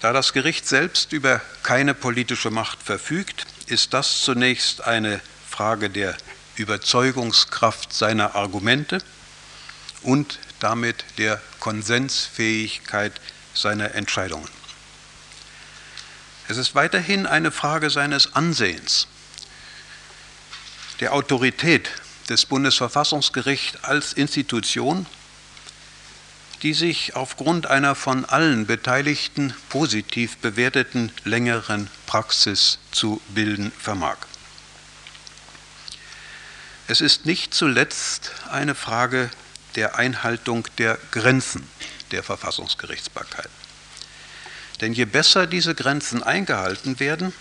Da 0.00 0.12
das 0.12 0.32
Gericht 0.32 0.66
selbst 0.66 1.12
über 1.12 1.40
keine 1.62 1.94
politische 1.94 2.50
Macht 2.50 2.82
verfügt, 2.82 3.46
ist 3.66 3.94
das 3.94 4.22
zunächst 4.22 4.80
eine 4.80 5.20
Frage 5.48 5.90
der 5.90 6.16
Überzeugungskraft 6.56 7.92
seiner 7.92 8.34
Argumente 8.34 8.98
und 10.02 10.40
damit 10.60 11.04
der 11.18 11.40
Konsensfähigkeit 11.60 13.12
seiner 13.54 13.94
Entscheidungen. 13.94 14.48
Es 16.48 16.56
ist 16.56 16.74
weiterhin 16.74 17.26
eine 17.26 17.50
Frage 17.50 17.90
seines 17.90 18.34
Ansehens, 18.34 19.08
der 21.00 21.12
Autorität 21.12 21.90
des 22.28 22.46
Bundesverfassungsgerichts 22.46 23.82
als 23.84 24.12
Institution, 24.12 25.06
die 26.62 26.72
sich 26.72 27.14
aufgrund 27.16 27.66
einer 27.66 27.94
von 27.94 28.24
allen 28.24 28.66
Beteiligten 28.66 29.54
positiv 29.68 30.36
bewerteten 30.38 31.12
längeren 31.24 31.90
Praxis 32.06 32.78
zu 32.92 33.20
bilden 33.28 33.72
vermag. 33.78 34.16
Es 36.88 37.00
ist 37.00 37.26
nicht 37.26 37.52
zuletzt 37.52 38.30
eine 38.50 38.74
Frage 38.74 39.30
der 39.76 39.96
Einhaltung 39.96 40.66
der 40.78 40.98
Grenzen 41.12 41.68
der 42.10 42.22
Verfassungsgerichtsbarkeit. 42.22 43.50
Denn 44.80 44.92
je 44.92 45.04
besser 45.04 45.46
diese 45.46 45.74
Grenzen 45.74 46.22
eingehalten 46.22 47.00
werden, 47.00 47.32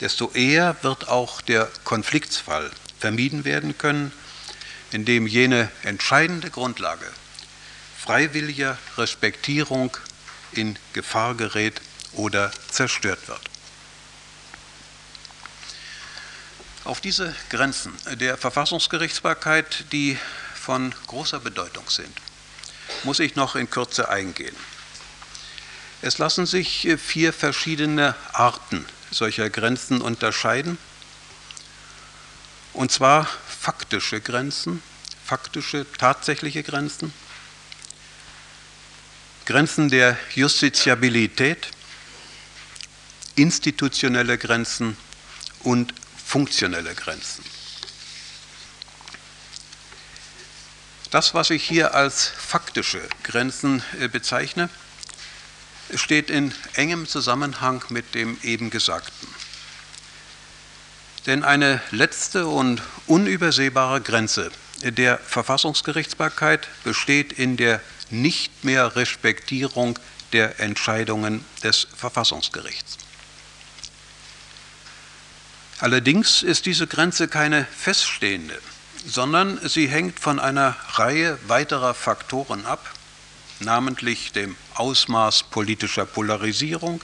desto 0.00 0.30
eher 0.32 0.76
wird 0.82 1.08
auch 1.08 1.40
der 1.40 1.68
Konfliktsfall 1.84 2.70
vermieden 2.98 3.44
werden 3.44 3.78
können, 3.78 4.12
indem 4.92 5.26
jene 5.26 5.70
entscheidende 5.82 6.50
Grundlage 6.50 7.06
freiwilliger 7.98 8.78
Respektierung 8.96 9.94
in 10.52 10.78
Gefahr 10.94 11.34
gerät 11.34 11.80
oder 12.14 12.50
zerstört 12.70 13.28
wird. 13.28 13.40
Auf 16.84 17.02
diese 17.02 17.34
Grenzen 17.50 17.92
der 18.14 18.38
Verfassungsgerichtsbarkeit, 18.38 19.84
die 19.92 20.16
von 20.68 20.94
großer 21.06 21.40
Bedeutung 21.40 21.88
sind, 21.88 22.14
muss 23.04 23.20
ich 23.20 23.36
noch 23.36 23.56
in 23.56 23.70
Kürze 23.70 24.10
eingehen. 24.10 24.54
Es 26.02 26.18
lassen 26.18 26.44
sich 26.44 26.86
äh, 26.86 26.98
vier 26.98 27.32
verschiedene 27.32 28.14
Arten 28.34 28.84
solcher 29.10 29.48
Grenzen 29.48 30.02
unterscheiden, 30.02 30.76
und 32.74 32.92
zwar 32.92 33.24
faktische 33.46 34.20
Grenzen, 34.20 34.82
faktische, 35.24 35.86
tatsächliche 35.96 36.62
Grenzen, 36.62 37.14
Grenzen 39.46 39.88
der 39.88 40.18
Justiziabilität, 40.34 41.68
institutionelle 43.36 44.36
Grenzen 44.36 44.98
und 45.60 45.94
funktionelle 46.26 46.94
Grenzen. 46.94 47.42
Das, 51.10 51.32
was 51.32 51.48
ich 51.48 51.64
hier 51.64 51.94
als 51.94 52.26
faktische 52.26 53.00
Grenzen 53.22 53.82
äh, 53.98 54.08
bezeichne, 54.08 54.68
steht 55.94 56.28
in 56.28 56.54
engem 56.74 57.06
Zusammenhang 57.06 57.82
mit 57.88 58.14
dem 58.14 58.38
eben 58.42 58.68
Gesagten. 58.68 59.26
Denn 61.24 61.44
eine 61.44 61.80
letzte 61.92 62.46
und 62.46 62.82
unübersehbare 63.06 64.02
Grenze 64.02 64.50
der 64.82 65.16
Verfassungsgerichtsbarkeit 65.18 66.68
besteht 66.84 67.32
in 67.32 67.56
der 67.56 67.80
nicht 68.10 68.64
mehr 68.64 68.94
Respektierung 68.94 69.98
der 70.34 70.60
Entscheidungen 70.60 71.42
des 71.62 71.88
Verfassungsgerichts. 71.96 72.98
Allerdings 75.80 76.42
ist 76.42 76.66
diese 76.66 76.86
Grenze 76.86 77.28
keine 77.28 77.64
feststehende 77.64 78.58
sondern 79.06 79.58
sie 79.68 79.88
hängt 79.88 80.20
von 80.20 80.38
einer 80.38 80.76
Reihe 80.92 81.38
weiterer 81.46 81.94
Faktoren 81.94 82.66
ab, 82.66 82.84
namentlich 83.60 84.32
dem 84.32 84.56
Ausmaß 84.74 85.44
politischer 85.44 86.06
Polarisierung, 86.06 87.00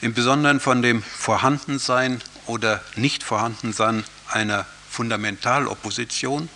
im 0.00 0.14
Besonderen 0.14 0.60
von 0.60 0.82
dem 0.82 1.02
Vorhandensein 1.02 2.22
oder 2.46 2.82
Nichtvorhandensein 2.94 4.04
einer 4.28 4.66
Fundamentalopposition, 4.90 6.48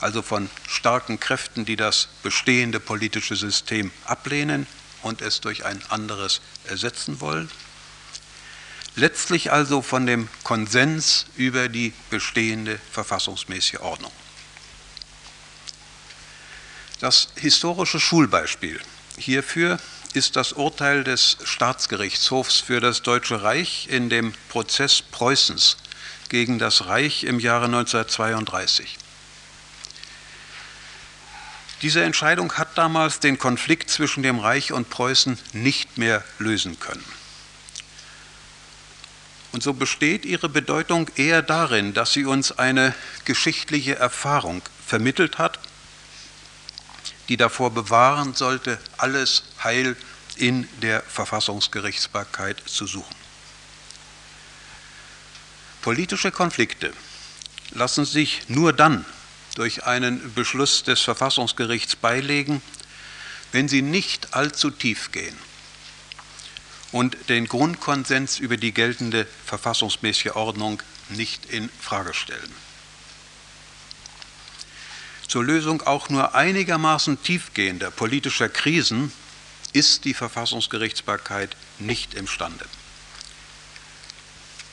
also 0.00 0.22
von 0.22 0.48
starken 0.66 1.20
Kräften, 1.20 1.64
die 1.64 1.76
das 1.76 2.08
bestehende 2.22 2.80
politische 2.80 3.36
System 3.36 3.90
ablehnen 4.06 4.66
und 5.02 5.20
es 5.20 5.40
durch 5.40 5.64
ein 5.64 5.82
anderes 5.90 6.40
ersetzen 6.66 7.20
wollen 7.20 7.50
letztlich 8.96 9.52
also 9.52 9.82
von 9.82 10.06
dem 10.06 10.28
Konsens 10.42 11.26
über 11.36 11.68
die 11.68 11.92
bestehende 12.10 12.78
verfassungsmäßige 12.90 13.80
Ordnung. 13.80 14.12
Das 17.00 17.28
historische 17.36 18.00
Schulbeispiel 18.00 18.80
hierfür 19.18 19.78
ist 20.14 20.36
das 20.36 20.52
Urteil 20.52 21.02
des 21.02 21.38
Staatsgerichtshofs 21.44 22.60
für 22.60 22.80
das 22.80 23.02
Deutsche 23.02 23.42
Reich 23.42 23.88
in 23.90 24.08
dem 24.08 24.32
Prozess 24.48 25.02
Preußens 25.02 25.76
gegen 26.28 26.58
das 26.58 26.86
Reich 26.86 27.24
im 27.24 27.40
Jahre 27.40 27.66
1932. 27.66 28.96
Diese 31.82 32.02
Entscheidung 32.02 32.54
hat 32.54 32.78
damals 32.78 33.20
den 33.20 33.38
Konflikt 33.38 33.90
zwischen 33.90 34.22
dem 34.22 34.38
Reich 34.38 34.72
und 34.72 34.88
Preußen 34.88 35.38
nicht 35.52 35.98
mehr 35.98 36.24
lösen 36.38 36.78
können. 36.80 37.04
Und 39.54 39.62
so 39.62 39.72
besteht 39.72 40.24
ihre 40.24 40.48
Bedeutung 40.48 41.08
eher 41.14 41.40
darin, 41.40 41.94
dass 41.94 42.12
sie 42.12 42.24
uns 42.24 42.50
eine 42.50 42.92
geschichtliche 43.24 43.94
Erfahrung 43.94 44.62
vermittelt 44.84 45.38
hat, 45.38 45.60
die 47.28 47.36
davor 47.36 47.70
bewahren 47.70 48.34
sollte, 48.34 48.80
alles 48.98 49.44
Heil 49.62 49.96
in 50.34 50.66
der 50.82 51.02
Verfassungsgerichtsbarkeit 51.02 52.64
zu 52.66 52.88
suchen. 52.88 53.14
Politische 55.82 56.32
Konflikte 56.32 56.92
lassen 57.70 58.04
sich 58.04 58.48
nur 58.48 58.72
dann 58.72 59.04
durch 59.54 59.84
einen 59.84 60.34
Beschluss 60.34 60.82
des 60.82 61.00
Verfassungsgerichts 61.00 61.94
beilegen, 61.94 62.60
wenn 63.52 63.68
sie 63.68 63.82
nicht 63.82 64.34
allzu 64.34 64.72
tief 64.72 65.12
gehen 65.12 65.38
und 66.94 67.16
den 67.28 67.48
Grundkonsens 67.48 68.38
über 68.38 68.56
die 68.56 68.70
geltende 68.70 69.26
verfassungsmäßige 69.44 70.36
Ordnung 70.36 70.80
nicht 71.08 71.44
in 71.46 71.68
Frage 71.80 72.14
stellen. 72.14 72.54
Zur 75.26 75.42
Lösung 75.42 75.82
auch 75.82 76.08
nur 76.08 76.36
einigermaßen 76.36 77.20
tiefgehender 77.20 77.90
politischer 77.90 78.48
Krisen 78.48 79.10
ist 79.72 80.04
die 80.04 80.14
Verfassungsgerichtsbarkeit 80.14 81.56
nicht 81.80 82.14
imstande. 82.14 82.64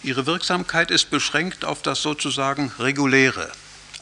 Ihre 0.04 0.28
Wirksamkeit 0.28 0.92
ist 0.92 1.10
beschränkt 1.10 1.66
auf 1.66 1.82
das 1.82 2.04
sozusagen 2.04 2.72
reguläre, 2.78 3.52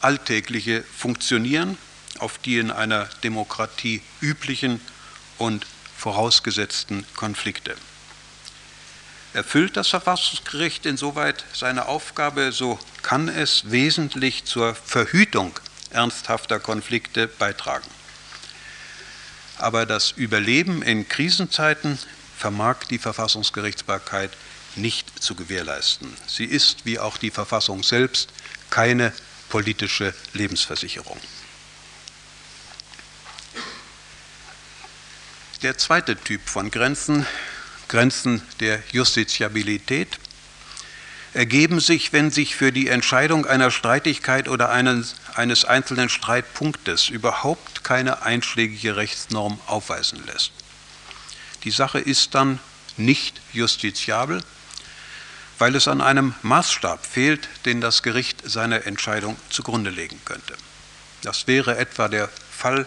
alltägliche 0.02 0.84
Funktionieren, 0.94 1.78
auf 2.18 2.36
die 2.36 2.58
in 2.58 2.70
einer 2.70 3.06
Demokratie 3.24 4.02
üblichen 4.20 4.78
und 5.38 5.66
vorausgesetzten 5.96 7.06
Konflikte. 7.16 7.76
Erfüllt 9.32 9.76
das 9.76 9.88
Verfassungsgericht 9.88 10.86
insoweit 10.86 11.44
seine 11.52 11.86
Aufgabe, 11.86 12.50
so 12.50 12.78
kann 13.02 13.28
es 13.28 13.70
wesentlich 13.70 14.44
zur 14.44 14.74
Verhütung 14.74 15.58
ernsthafter 15.90 16.58
Konflikte 16.58 17.28
beitragen. 17.28 17.88
Aber 19.58 19.86
das 19.86 20.10
Überleben 20.12 20.82
in 20.82 21.08
Krisenzeiten 21.08 21.98
vermag 22.36 22.84
die 22.88 22.98
Verfassungsgerichtsbarkeit 22.98 24.32
nicht 24.74 25.22
zu 25.22 25.34
gewährleisten. 25.34 26.16
Sie 26.26 26.44
ist, 26.44 26.84
wie 26.84 26.98
auch 26.98 27.16
die 27.16 27.30
Verfassung 27.30 27.82
selbst, 27.82 28.30
keine 28.70 29.12
politische 29.48 30.14
Lebensversicherung. 30.32 31.20
Der 35.62 35.76
zweite 35.76 36.16
Typ 36.16 36.48
von 36.48 36.70
Grenzen, 36.70 37.26
Grenzen 37.90 38.40
der 38.60 38.80
Justiziabilität, 38.92 40.20
ergeben 41.34 41.80
sich, 41.80 42.12
wenn 42.12 42.30
sich 42.30 42.54
für 42.54 42.70
die 42.70 42.86
Entscheidung 42.86 43.46
einer 43.46 43.72
Streitigkeit 43.72 44.48
oder 44.48 44.70
eines, 44.70 45.16
eines 45.34 45.64
einzelnen 45.64 46.08
Streitpunktes 46.08 47.08
überhaupt 47.08 47.82
keine 47.82 48.22
einschlägige 48.22 48.94
Rechtsnorm 48.94 49.60
aufweisen 49.66 50.24
lässt. 50.26 50.52
Die 51.64 51.72
Sache 51.72 51.98
ist 51.98 52.36
dann 52.36 52.60
nicht 52.96 53.40
justiziabel, 53.52 54.40
weil 55.58 55.74
es 55.74 55.88
an 55.88 56.00
einem 56.00 56.34
Maßstab 56.42 57.04
fehlt, 57.04 57.48
den 57.64 57.80
das 57.80 58.04
Gericht 58.04 58.48
seiner 58.48 58.86
Entscheidung 58.86 59.36
zugrunde 59.50 59.90
legen 59.90 60.20
könnte. 60.24 60.54
Das 61.22 61.48
wäre 61.48 61.76
etwa 61.76 62.06
der 62.06 62.28
Fall 62.52 62.86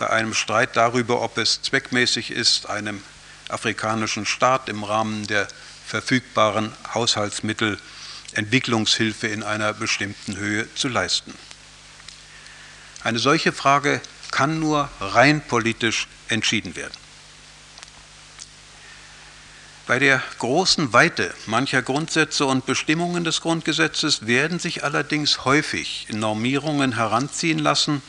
bei 0.00 0.10
einem 0.10 0.34
Streit 0.34 0.76
darüber, 0.76 1.22
ob 1.22 1.38
es 1.38 1.62
zweckmäßig 1.62 2.32
ist, 2.32 2.68
einem 2.68 3.00
afrikanischen 3.48 4.26
Staat 4.26 4.68
im 4.68 4.84
Rahmen 4.84 5.26
der 5.26 5.48
verfügbaren 5.86 6.72
Haushaltsmittel 6.94 7.78
Entwicklungshilfe 8.32 9.28
in 9.28 9.42
einer 9.42 9.72
bestimmten 9.72 10.36
Höhe 10.36 10.72
zu 10.74 10.88
leisten. 10.88 11.34
Eine 13.02 13.18
solche 13.18 13.52
Frage 13.52 14.00
kann 14.30 14.58
nur 14.58 14.88
rein 15.00 15.40
politisch 15.46 16.08
entschieden 16.28 16.74
werden. 16.74 16.94
Bei 19.86 19.98
der 19.98 20.22
großen 20.38 20.94
Weite 20.94 21.34
mancher 21.44 21.82
Grundsätze 21.82 22.46
und 22.46 22.64
Bestimmungen 22.64 23.22
des 23.22 23.42
Grundgesetzes 23.42 24.26
werden 24.26 24.58
sich 24.58 24.82
allerdings 24.82 25.44
häufig 25.44 26.06
Normierungen 26.10 26.94
heranziehen 26.94 27.58
lassen, 27.58 28.02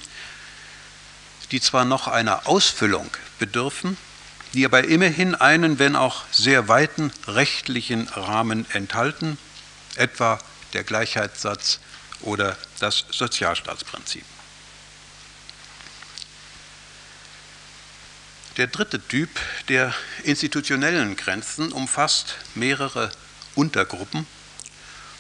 die 1.51 1.59
zwar 1.59 1.83
noch 1.83 2.07
einer 2.07 2.47
Ausfüllung 2.47 3.09
bedürfen, 3.39 3.97
die 4.55 4.65
aber 4.65 4.85
immerhin 4.85 5.35
einen, 5.35 5.79
wenn 5.79 5.97
auch 5.97 6.23
sehr 6.31 6.69
weiten 6.69 7.11
rechtlichen 7.27 8.07
Rahmen 8.07 8.65
enthalten, 8.71 9.37
etwa 9.97 10.39
der 10.71 10.85
Gleichheitssatz 10.85 11.79
oder 12.21 12.57
das 12.79 13.05
Sozialstaatsprinzip. 13.11 14.23
Der 18.55 18.67
dritte 18.67 19.05
Typ 19.05 19.29
der 19.67 19.93
institutionellen 20.23 21.17
Grenzen 21.17 21.73
umfasst 21.73 22.35
mehrere 22.55 23.11
Untergruppen, 23.55 24.25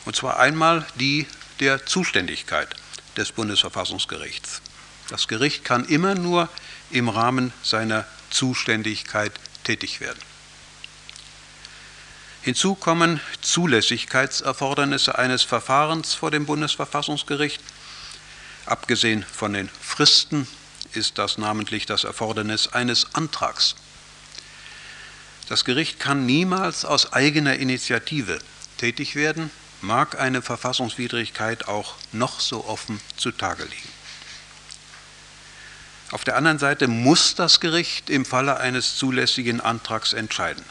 und 0.05 0.15
zwar 0.15 0.39
einmal 0.39 0.85
die 0.95 1.27
der 1.59 1.85
Zuständigkeit 1.85 2.73
des 3.17 3.33
Bundesverfassungsgerichts. 3.33 4.61
Das 5.09 5.27
Gericht 5.27 5.65
kann 5.65 5.83
immer 5.83 6.15
nur 6.15 6.47
im 6.89 7.09
Rahmen 7.09 7.51
seiner 7.63 8.05
Zuständigkeit 8.29 9.31
tätig 9.63 9.99
werden. 9.99 10.19
Hinzu 12.41 12.75
kommen 12.75 13.19
Zulässigkeitserfordernisse 13.41 15.17
eines 15.17 15.41
Verfahrens 15.41 16.13
vor 16.13 16.29
dem 16.29 16.45
Bundesverfassungsgericht. 16.45 17.59
Abgesehen 18.67 19.23
von 19.23 19.53
den 19.53 19.69
Fristen 19.81 20.47
ist 20.93 21.17
das 21.17 21.39
namentlich 21.39 21.87
das 21.87 22.03
Erfordernis 22.03 22.67
eines 22.67 23.15
Antrags. 23.15 23.75
Das 25.49 25.65
Gericht 25.65 25.99
kann 25.99 26.25
niemals 26.25 26.85
aus 26.85 27.13
eigener 27.13 27.55
Initiative 27.55 28.39
tätig 28.77 29.15
werden, 29.15 29.49
mag 29.81 30.19
eine 30.19 30.41
Verfassungswidrigkeit 30.41 31.67
auch 31.67 31.95
noch 32.11 32.39
so 32.39 32.65
offen 32.65 32.99
zutage 33.17 33.63
liegen. 33.63 33.94
Auf 36.11 36.23
der 36.23 36.35
anderen 36.35 36.59
Seite 36.59 36.87
muss 36.87 37.35
das 37.35 37.59
Gericht 37.59 38.09
im 38.09 38.25
Falle 38.25 38.57
eines 38.57 38.95
zulässigen 38.97 39.59
Antrags 39.59 40.13
entscheiden. 40.13 40.63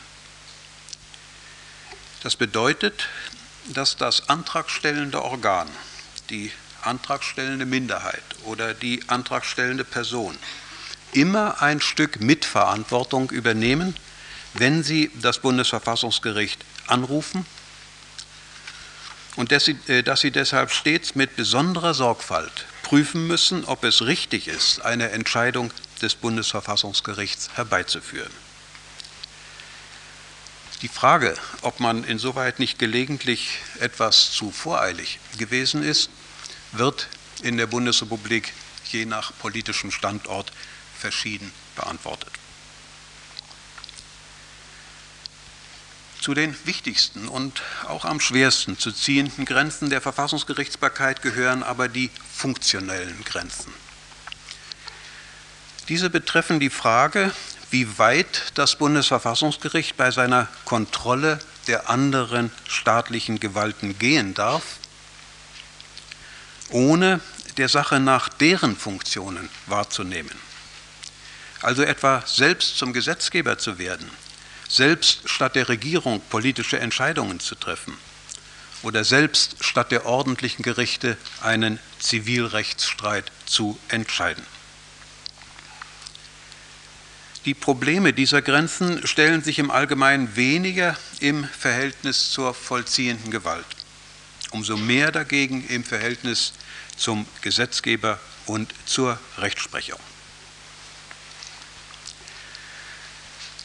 Das 2.23 2.37
bedeutet, 2.37 3.09
dass 3.67 3.97
das 3.97 4.29
antragstellende 4.29 5.23
Organ, 5.23 5.69
die 6.31 6.53
antragstellende 6.83 7.67
Minderheit 7.67 8.23
oder 8.45 8.75
die 8.75 9.03
antragstellende 9.09 9.85
Person 9.85 10.37
immer 11.13 11.63
ein 11.63 11.81
Stück 11.81 12.21
Mitverantwortung 12.21 13.31
übernehmen, 13.31 13.97
wenn 14.55 14.83
sie 14.83 15.11
das 15.21 15.39
Bundesverfassungsgericht 15.39 16.65
anrufen 16.87 17.47
und 19.37 19.51
dass 19.53 19.65
sie, 19.65 19.77
äh, 19.89 20.03
dass 20.03 20.21
sie 20.21 20.31
deshalb 20.31 20.71
stets 20.71 21.15
mit 21.15 21.37
besonderer 21.37 21.95
Sorgfalt 21.95 22.67
prüfen 22.85 23.27
müssen, 23.27 23.65
ob 23.65 23.83
es 23.83 24.03
richtig 24.03 24.47
ist, 24.47 24.81
eine 24.83 25.11
Entscheidung 25.11 25.73
des 26.01 26.15
Bundesverfassungsgerichts 26.15 27.51
herbeizuführen. 27.57 28.31
Die 30.83 30.89
Frage, 30.89 31.35
ob 31.63 31.81
man 31.81 32.05
insoweit 32.05 32.59
nicht 32.61 32.79
gelegentlich 32.79 33.59
etwas 33.81 34.31
zu 34.33 34.53
voreilig 34.53 35.19
gewesen 35.39 35.83
ist, 35.83 36.11
wird 36.73 37.09
in 37.43 37.57
der 37.57 37.67
Bundesrepublik 37.67 38.53
je 38.93 39.07
nach 39.07 39.33
politischem 39.39 39.91
Standort 39.91 40.53
verschieden 40.97 41.53
beantwortet. 41.75 42.31
Zu 46.25 46.33
den 46.33 46.57
wichtigsten 46.65 47.29
und 47.29 47.61
auch 47.87 48.07
am 48.07 48.19
schwersten 48.19 48.79
zu 48.79 48.93
ziehenden 48.93 49.45
Grenzen 49.45 49.91
der 49.91 50.01
Verfassungsgerichtsbarkeit 50.01 51.21
gehören 51.21 51.63
aber 51.63 51.87
die 51.87 52.11
funktionellen 52.33 53.23
Grenzen. 53.27 53.71
Diese 55.91 56.09
betreffen 56.09 56.61
die 56.61 56.71
Frage, 56.71 57.31
wie 57.71 57.99
weit 57.99 58.53
das 58.55 58.77
Bundesverfassungsgericht 58.77 59.99
bei 59.99 60.11
seiner 60.11 60.49
Kontrolle 60.65 61.41
der 61.67 61.91
anderen 61.91 62.51
staatlichen 62.67 63.39
Gewalten 63.39 63.99
gehen 63.99 64.33
darf, 64.33 64.63
ohne 66.71 67.21
der 67.59 67.69
Sache 67.69 68.01
nach 68.01 68.31
deren 68.31 68.79
Funktionen 68.79 69.51
wahrzunehmen. 69.67 70.39
Also 71.61 71.83
etwa 71.83 72.23
selbst 72.25 72.79
zum 72.79 72.95
Gesetzgeber 72.95 73.59
zu 73.59 73.77
werden 73.77 74.11
selbst 74.69 75.29
statt 75.29 75.57
der 75.57 75.69
Regierung 75.69 76.21
politische 76.31 76.79
Entscheidungen 76.79 77.41
zu 77.41 77.55
treffen 77.55 77.97
oder 78.83 79.05
selbst 79.05 79.57
statt 79.61 79.91
der 79.91 80.07
ordentlichen 80.07 80.63
Gerichte 80.63 81.17
einen 81.41 81.79
Zivilrechtsstreit 81.99 83.33
zu 83.47 83.79
entscheiden. 83.89 84.45
Die 87.45 87.55
Probleme 87.55 88.13
dieser 88.15 88.41
Grenzen 88.41 89.07
stellen 89.07 89.43
sich 89.43 89.59
im 89.59 89.71
Allgemeinen 89.71 90.35
weniger 90.37 90.97
im 91.21 91.45
Verhältnis 91.45 92.31
zur 92.31 92.55
vollziehenden 92.55 93.31
Gewalt, 93.31 93.67
umso 94.51 94.79
mehr 94.79 95.13
dagegen 95.13 95.67
im 95.69 95.85
Verhältnis 95.85 96.55
zum 96.97 97.27
Gesetzgeber 97.43 98.19
und 98.47 98.73
zur 98.87 99.19
Rechtsprechung. 99.37 100.01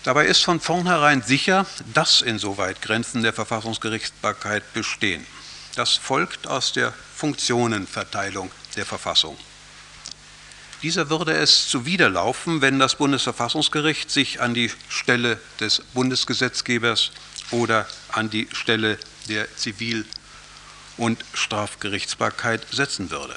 Dabei 0.03 0.25
ist 0.27 0.43
von 0.43 0.59
vornherein 0.61 1.21
sicher, 1.21 1.65
dass 1.93 2.21
insoweit 2.21 2.81
Grenzen 2.81 3.21
der 3.21 3.33
Verfassungsgerichtsbarkeit 3.33 4.73
bestehen. 4.73 5.25
Das 5.75 5.95
folgt 5.95 6.47
aus 6.47 6.71
der 6.71 6.93
Funktionenverteilung 7.15 8.49
der 8.75 8.85
Verfassung. 8.85 9.37
Dieser 10.81 11.09
würde 11.09 11.33
es 11.33 11.67
zuwiderlaufen, 11.67 12.61
wenn 12.61 12.79
das 12.79 12.95
Bundesverfassungsgericht 12.95 14.09
sich 14.09 14.39
an 14.39 14.53
die 14.53 14.71
Stelle 14.87 15.39
des 15.59 15.81
Bundesgesetzgebers 15.93 17.11
oder 17.51 17.85
an 18.13 18.29
die 18.29 18.47
Stelle 18.53 18.97
der 19.27 19.53
Zivil- 19.57 20.05
und 20.95 21.23
Strafgerichtsbarkeit 21.33 22.65
setzen 22.71 23.11
würde. 23.11 23.35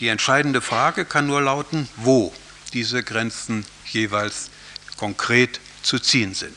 Die 0.00 0.08
entscheidende 0.08 0.62
Frage 0.62 1.04
kann 1.04 1.26
nur 1.26 1.42
lauten, 1.42 1.88
wo 1.96 2.34
diese 2.72 3.02
Grenzen 3.02 3.66
jeweils 3.92 4.50
konkret 4.96 5.60
zu 5.82 5.98
ziehen 5.98 6.34
sind. 6.34 6.56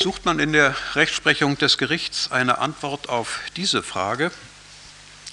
Sucht 0.00 0.24
man 0.24 0.38
in 0.38 0.52
der 0.52 0.76
Rechtsprechung 0.94 1.56
des 1.56 1.78
Gerichts 1.78 2.30
eine 2.30 2.58
Antwort 2.58 3.08
auf 3.08 3.40
diese 3.56 3.82
Frage, 3.82 4.32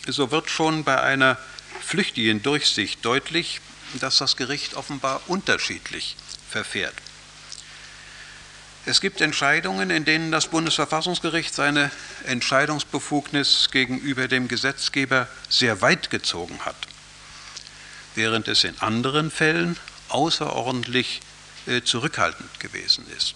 so 0.07 0.31
wird 0.31 0.49
schon 0.49 0.83
bei 0.83 1.01
einer 1.01 1.37
flüchtigen 1.81 2.41
Durchsicht 2.41 3.03
deutlich, 3.03 3.59
dass 3.99 4.17
das 4.17 4.37
Gericht 4.37 4.75
offenbar 4.75 5.21
unterschiedlich 5.27 6.15
verfährt. 6.49 6.95
Es 8.85 8.99
gibt 8.99 9.21
Entscheidungen, 9.21 9.91
in 9.91 10.05
denen 10.05 10.31
das 10.31 10.47
Bundesverfassungsgericht 10.47 11.53
seine 11.53 11.91
Entscheidungsbefugnis 12.25 13.69
gegenüber 13.71 14.27
dem 14.27 14.47
Gesetzgeber 14.47 15.27
sehr 15.49 15.81
weit 15.81 16.09
gezogen 16.09 16.59
hat, 16.65 16.87
während 18.15 18.47
es 18.47 18.63
in 18.63 18.77
anderen 18.79 19.31
Fällen 19.31 19.77
außerordentlich 20.09 21.21
äh, 21.67 21.81
zurückhaltend 21.81 22.59
gewesen 22.59 23.05
ist. 23.17 23.35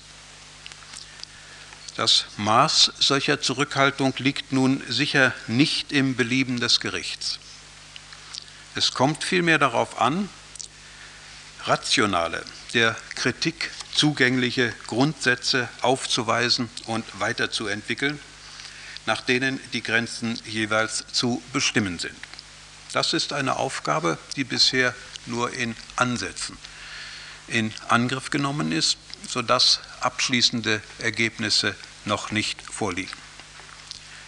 Das 1.95 2.25
Maß 2.35 2.91
solcher 2.99 3.39
Zurückhaltung 3.39 4.13
liegt 4.17 4.51
nun 4.51 4.83
sicher 4.89 5.33
nicht 5.47 5.93
im 5.93 6.15
Belieben 6.15 6.59
des 6.59 6.81
Gerichts. 6.81 7.39
Es 8.75 8.93
kommt 8.93 9.23
vielmehr 9.23 9.57
darauf 9.57 10.01
an, 10.01 10.27
rationale, 11.63 12.43
der 12.73 12.97
Kritik 13.15 13.71
zugängliche 13.93 14.73
Grundsätze 14.87 15.69
aufzuweisen 15.81 16.69
und 16.85 17.05
weiterzuentwickeln, 17.19 18.19
nach 19.05 19.21
denen 19.21 19.61
die 19.71 19.81
Grenzen 19.81 20.37
jeweils 20.45 21.05
zu 21.13 21.41
bestimmen 21.53 21.97
sind. 21.99 22.15
Das 22.95 23.11
ist 23.11 23.33
eine 23.33 23.57
Aufgabe, 23.57 24.17
die 24.37 24.45
bisher 24.45 24.95
nur 25.25 25.51
in 25.51 25.75
Ansätzen 25.97 26.57
in 27.49 27.73
Angriff 27.89 28.29
genommen 28.29 28.71
ist, 28.71 28.97
sodass 29.27 29.81
abschließende 29.99 30.81
Ergebnisse 30.99 31.75
noch 32.05 32.31
nicht 32.31 32.61
vorliegen. 32.61 33.11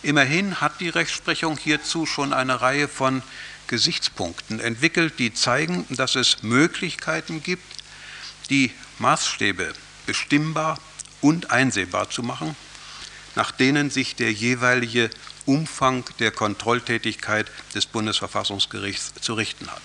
Immerhin 0.04 0.60
hat 0.60 0.82
die 0.82 0.90
Rechtsprechung 0.90 1.58
hierzu 1.58 2.06
schon 2.06 2.34
eine 2.34 2.60
Reihe 2.60 2.90
von 2.90 3.24
Gesichtspunkten 3.68 4.60
entwickelt, 4.60 5.14
die 5.18 5.34
zeigen, 5.34 5.86
dass 5.90 6.16
es 6.16 6.44
Möglichkeiten 6.44 7.42
gibt, 7.42 7.64
die 8.50 8.74
Maßstäbe 9.00 9.72
bestimmbar 10.06 10.78
und 11.22 11.52
einsehbar 11.52 12.10
zu 12.10 12.22
machen, 12.22 12.54
nach 13.36 13.52
denen 13.52 13.92
sich 13.92 14.18
der 14.18 14.34
jeweilige 14.34 15.10
Umfang 15.48 16.04
der 16.20 16.32
Kontrolltätigkeit 16.32 17.48
des 17.74 17.88
Bundesverfassungsgerichts 17.88 19.14
zu 19.20 19.34
richten 19.34 19.68
hat. 19.68 19.82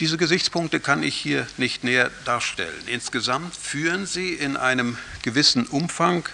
Diese 0.00 0.16
Gesichtspunkte 0.16 0.80
kann 0.80 1.04
ich 1.04 1.14
hier 1.14 1.46
nicht 1.56 1.84
näher 1.84 2.10
darstellen. 2.24 2.82
Insgesamt 2.86 3.54
führen 3.54 4.06
sie 4.06 4.34
in 4.34 4.56
einem 4.56 4.98
gewissen 5.22 5.66
Umfang 5.66 6.28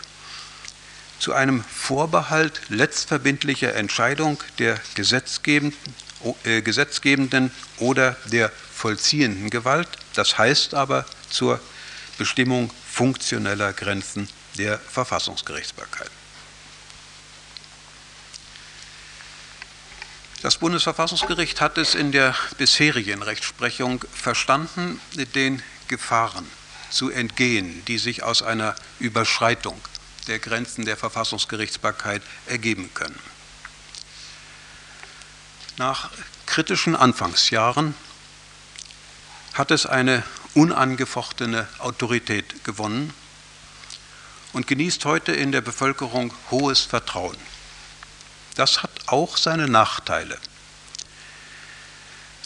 zu 1.18 1.34
einem 1.34 1.62
Vorbehalt 1.64 2.62
letztverbindlicher 2.70 3.74
Entscheidung 3.74 4.42
der 4.58 4.80
gesetzgebenden, 4.94 5.78
äh, 6.44 6.62
gesetzgebenden 6.62 7.50
oder 7.76 8.16
der 8.32 8.50
vollziehenden 8.72 9.50
Gewalt, 9.50 9.88
das 10.14 10.38
heißt 10.38 10.72
aber 10.72 11.04
zur 11.28 11.60
Bestimmung 12.16 12.70
funktioneller 12.90 13.74
Grenzen 13.74 14.28
der 14.56 14.78
Verfassungsgerichtsbarkeit. 14.78 16.10
Das 20.42 20.56
Bundesverfassungsgericht 20.56 21.60
hat 21.60 21.76
es 21.76 21.94
in 21.94 22.12
der 22.12 22.34
bisherigen 22.56 23.22
Rechtsprechung 23.22 24.02
verstanden, 24.10 24.98
den 25.34 25.62
Gefahren 25.86 26.46
zu 26.88 27.10
entgehen, 27.10 27.84
die 27.84 27.98
sich 27.98 28.22
aus 28.22 28.42
einer 28.42 28.74
Überschreitung 28.98 29.78
der 30.28 30.38
Grenzen 30.38 30.86
der 30.86 30.96
Verfassungsgerichtsbarkeit 30.96 32.22
ergeben 32.46 32.88
können. 32.94 33.18
Nach 35.76 36.10
kritischen 36.46 36.96
Anfangsjahren 36.96 37.94
hat 39.52 39.70
es 39.70 39.84
eine 39.84 40.22
unangefochtene 40.54 41.68
Autorität 41.80 42.64
gewonnen 42.64 43.12
und 44.54 44.66
genießt 44.66 45.04
heute 45.04 45.32
in 45.32 45.52
der 45.52 45.60
Bevölkerung 45.60 46.32
hohes 46.50 46.80
Vertrauen. 46.80 47.36
Das 48.60 48.82
hat 48.82 48.90
auch 49.06 49.38
seine 49.38 49.68
Nachteile. 49.68 50.36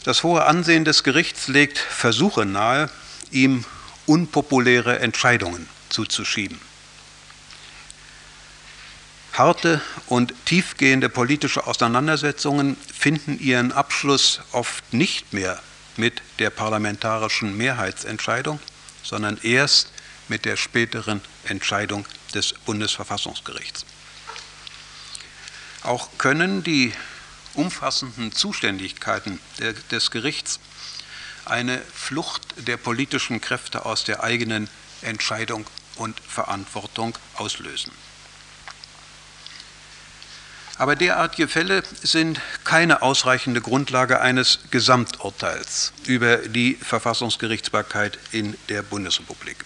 Das 0.05 0.22
hohe 0.22 0.44
Ansehen 0.44 0.85
des 0.85 1.03
Gerichts 1.03 1.48
legt 1.48 1.77
Versuche 1.77 2.46
nahe, 2.46 2.88
ihm 3.33 3.64
unpopuläre 4.07 5.00
Entscheidungen 5.00 5.68
zuzuschieben. 5.88 6.61
Harte 9.33 9.81
und 10.07 10.33
tiefgehende 10.44 11.09
politische 11.09 11.66
Auseinandersetzungen 11.66 12.77
finden 12.96 13.40
ihren 13.40 13.72
Abschluss 13.72 14.40
oft 14.53 14.94
nicht 14.94 15.33
mehr 15.33 15.61
mit 15.96 16.22
der 16.38 16.50
parlamentarischen 16.50 17.57
Mehrheitsentscheidung, 17.57 18.61
sondern 19.03 19.37
erst 19.42 19.90
mit 20.29 20.44
der 20.44 20.55
späteren 20.57 21.22
Entscheidung 21.42 22.07
des 22.33 22.53
Bundesverfassungsgerichts. 22.53 23.85
Auch 25.85 26.09
können 26.16 26.64
die 26.64 26.92
umfassenden 27.53 28.33
Zuständigkeiten 28.33 29.38
des 29.90 30.11
Gerichts 30.11 30.59
eine 31.44 31.81
Flucht 31.92 32.42
der 32.57 32.79
politischen 32.79 33.40
Kräfte 33.40 33.85
aus 33.85 34.03
der 34.05 34.25
eigenen 34.25 34.68
Entscheidung 35.03 35.66
und 35.97 36.18
Verantwortung 36.20 37.16
auslösen. 37.35 37.92
Aber 40.79 40.97
derartige 40.97 41.49
Fälle 41.49 41.85
sind 42.03 42.40
keine 42.64 43.03
ausreichende 43.03 43.61
Grundlage 43.61 44.20
eines 44.20 44.61
Gesamturteils 44.70 45.92
über 46.07 46.38
die 46.38 46.75
Verfassungsgerichtsbarkeit 46.77 48.18
in 48.33 48.57
der 48.70 48.83
Bundesrepublik. 48.83 49.59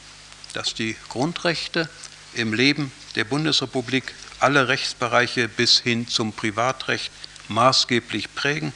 Dass 0.54 0.74
die 0.74 0.96
Grundrechte 1.08 1.90
im 2.34 2.52
Leben 2.52 2.92
der 3.14 3.24
Bundesrepublik 3.24 4.14
alle 4.40 4.68
Rechtsbereiche 4.68 5.48
bis 5.48 5.78
hin 5.80 6.08
zum 6.08 6.32
Privatrecht 6.32 7.10
maßgeblich 7.48 8.34
prägen, 8.34 8.72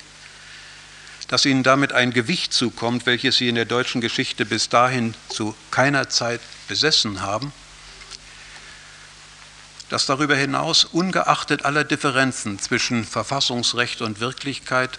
dass 1.29 1.45
ihnen 1.45 1.63
damit 1.63 1.93
ein 1.93 2.13
Gewicht 2.13 2.53
zukommt, 2.53 3.07
welches 3.07 3.37
sie 3.37 3.49
in 3.49 3.55
der 3.55 3.65
deutschen 3.65 4.01
Geschichte 4.01 4.45
bis 4.45 4.69
dahin 4.69 5.15
zu 5.29 5.55
keiner 5.71 6.09
Zeit 6.09 6.41
besessen 6.69 7.23
haben, 7.23 7.53
dass 9.89 10.07
darüber 10.07 10.35
hinaus 10.35 10.85
ungeachtet 10.85 11.65
aller 11.65 11.85
Differenzen 11.85 12.59
zwischen 12.59 13.05
Verfassungsrecht 13.05 14.01
und 14.01 14.21
Wirklichkeit 14.21 14.99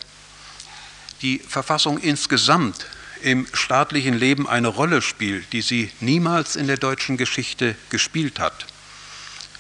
die 1.22 1.40
Verfassung 1.40 1.98
insgesamt 1.98 2.86
im 3.24 3.48
staatlichen 3.54 4.14
Leben 4.14 4.48
eine 4.48 4.68
Rolle 4.68 5.02
spielt, 5.02 5.54
die 5.54 5.62
sie 5.62 5.92
niemals 6.02 6.56
in 6.56 6.68
der 6.68 6.78
deutschen 6.78 7.18
Geschichte 7.18 7.76
gespielt 7.90 8.40
hat 8.40 8.66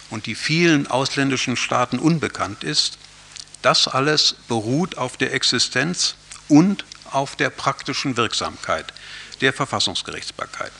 und 0.10 0.26
die 0.26 0.36
vielen 0.36 0.88
ausländischen 0.88 1.56
Staaten 1.56 1.97
unbekannt 1.97 2.63
ist, 2.63 2.97
das 3.62 3.88
alles 3.88 4.36
beruht 4.47 4.97
auf 4.97 5.17
der 5.17 5.34
Existenz 5.34 6.15
und 6.49 6.86
auf 7.10 7.36
der 7.36 7.49
praktischen 7.49 8.17
Wirksamkeit 8.17 8.93
der 9.41 9.54
Verfassungsgerichtsbarkeit. 9.54 10.71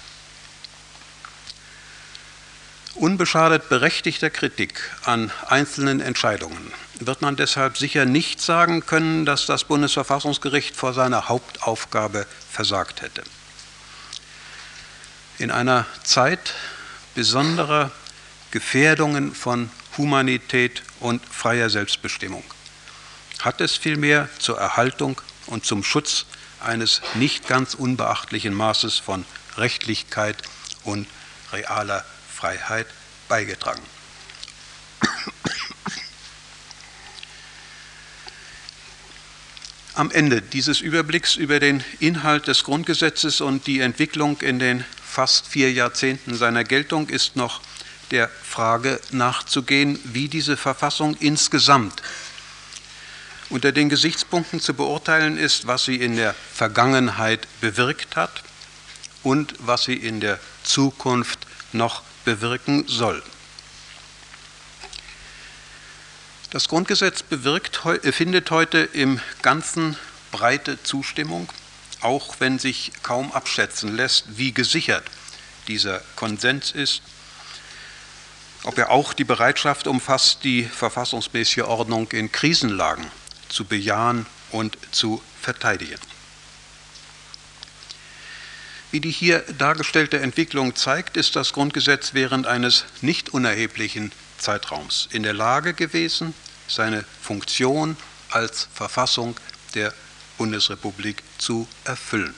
Unbeschadet 2.96 3.70
berechtigter 3.70 4.30
Kritik 4.30 4.80
an 5.04 5.32
einzelnen 5.48 6.00
Entscheidungen 6.00 6.72
wird 7.00 7.22
man 7.22 7.36
deshalb 7.36 7.78
sicher 7.78 8.06
nicht 8.06 8.40
sagen 8.40 8.86
können, 8.86 9.26
dass 9.26 9.48
das 9.48 9.64
Bundesverfassungsgericht 9.64 10.76
vor 10.76 10.94
seiner 10.94 11.28
Hauptaufgabe 11.28 12.28
versagt 12.52 13.02
hätte. 13.02 13.24
In 15.40 15.50
einer 15.50 15.88
Zeit 16.04 16.54
besonderer 17.16 17.92
Gefährdungen 18.52 19.34
von 19.34 19.72
Humanität 19.98 20.84
und 21.00 21.26
freier 21.26 21.72
Selbstbestimmung 21.72 22.44
hat 23.40 23.60
es 23.60 23.76
vielmehr 23.76 24.30
zur 24.38 24.60
Erhaltung 24.60 25.20
und 25.48 25.66
zum 25.66 25.84
Schutz 25.84 26.26
eines 26.60 27.02
nicht 27.16 27.48
ganz 27.48 27.74
unbeachtlichen 27.74 28.54
Maßes 28.54 29.00
von 29.00 29.26
Rechtlichkeit 29.58 30.38
und 30.84 31.08
realer 31.52 32.06
Freiheit 32.44 32.88
beigetragen. 33.30 33.82
Am 39.94 40.12
Ende 40.12 40.42
dieses 40.42 40.82
Überblicks 40.82 41.38
über 41.38 41.62
den 41.62 41.86
Inhalt 42.02 42.48
des 42.48 42.66
Grundgesetzes 42.66 43.40
und 43.40 43.66
die 43.66 43.80
Entwicklung 43.80 44.42
in 44.42 44.60
den 44.60 44.84
fast 45.02 45.48
vier 45.48 45.72
Jahrzehnten 45.72 46.36
seiner 46.36 46.66
Geltung 46.66 47.08
ist 47.08 47.38
noch 47.38 47.62
der 48.12 48.28
Frage 48.28 49.00
nachzugehen, 49.12 49.98
wie 50.04 50.28
diese 50.28 50.58
Verfassung 50.58 51.16
insgesamt 51.22 52.04
unter 53.50 53.72
den 53.72 53.88
Gesichtspunkten 53.88 54.60
zu 54.60 54.74
beurteilen 54.74 55.38
ist, 55.38 55.66
was 55.66 55.86
sie 55.86 55.96
in 55.96 56.18
der 56.18 56.36
Vergangenheit 56.54 57.48
bewirkt 57.62 58.18
hat 58.18 58.44
und 59.22 59.54
was 59.60 59.86
sie 59.86 59.96
in 59.96 60.20
der 60.20 60.42
Zukunft 60.64 61.48
noch 61.72 62.04
bewirken 62.26 62.86
soll. 62.88 63.22
Das 66.52 66.68
Grundgesetz 66.68 67.24
bewirkt, 67.24 67.82
findet 68.12 68.52
heute 68.52 68.78
im 68.80 69.20
Ganzen 69.42 69.98
breite 70.32 70.82
Zustimmung, 70.84 71.50
auch 72.02 72.36
wenn 72.40 72.60
sich 72.60 72.92
kaum 73.02 73.32
abschätzen 73.32 73.96
lässt, 73.96 74.38
wie 74.38 74.54
gesichert 74.54 75.04
dieser 75.68 76.02
Konsens 76.16 76.72
ist, 76.72 77.02
ob 78.64 78.78
er 78.78 78.92
auch 78.92 79.14
die 79.14 79.24
Bereitschaft 79.24 79.88
umfasst, 79.88 80.44
die 80.44 80.64
verfassungsmäßige 80.64 81.64
Ordnung 81.64 82.12
in 82.12 82.32
Krisenlagen 82.32 83.06
zu 83.50 83.66
bejahen 83.66 84.26
und 84.52 84.78
zu 84.92 85.22
verteidigen. 85.42 86.00
Wie 88.94 89.00
die 89.00 89.10
hier 89.10 89.40
dargestellte 89.58 90.20
Entwicklung 90.20 90.76
zeigt, 90.76 91.18
ist 91.18 91.36
das 91.36 91.52
Grundgesetz 91.52 92.14
während 92.14 92.46
eines 92.46 92.86
nicht 93.02 93.30
unerheblichen 93.30 94.12
Zeitraums 94.38 95.10
in 95.12 95.24
der 95.24 95.34
Lage 95.34 95.74
gewesen, 95.74 96.36
seine 96.68 97.04
Funktion 97.20 97.98
als 98.30 98.68
Verfassung 98.72 99.36
der 99.74 99.96
Bundesrepublik 100.38 101.24
zu 101.40 101.68
erfüllen. 101.86 102.36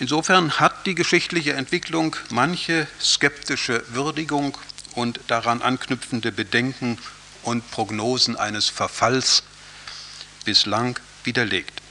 Insofern 0.00 0.58
hat 0.58 0.84
die 0.84 0.96
geschichtliche 0.96 1.52
Entwicklung 1.52 2.16
manche 2.30 2.88
skeptische 3.00 3.84
Würdigung 3.90 4.58
und 4.96 5.20
daran 5.28 5.62
anknüpfende 5.62 6.32
Bedenken 6.32 6.98
und 7.44 7.70
Prognosen 7.70 8.34
eines 8.34 8.68
Verfalls 8.68 9.44
bislang 10.44 10.98
widerlegt. 11.22 11.85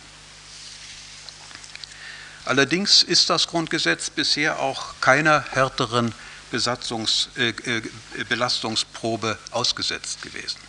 Allerdings 2.45 3.01
ist 3.01 3.29
das 3.29 3.47
Grundgesetz 3.47 4.09
bisher 4.11 4.59
auch 4.59 4.93
keiner 5.01 5.43
härteren 5.51 6.13
Besatzungs, 6.51 7.29
äh, 7.37 7.49
äh, 7.49 7.81
Belastungsprobe 8.29 9.37
ausgesetzt 9.51 10.21
gewesen. 10.21 10.59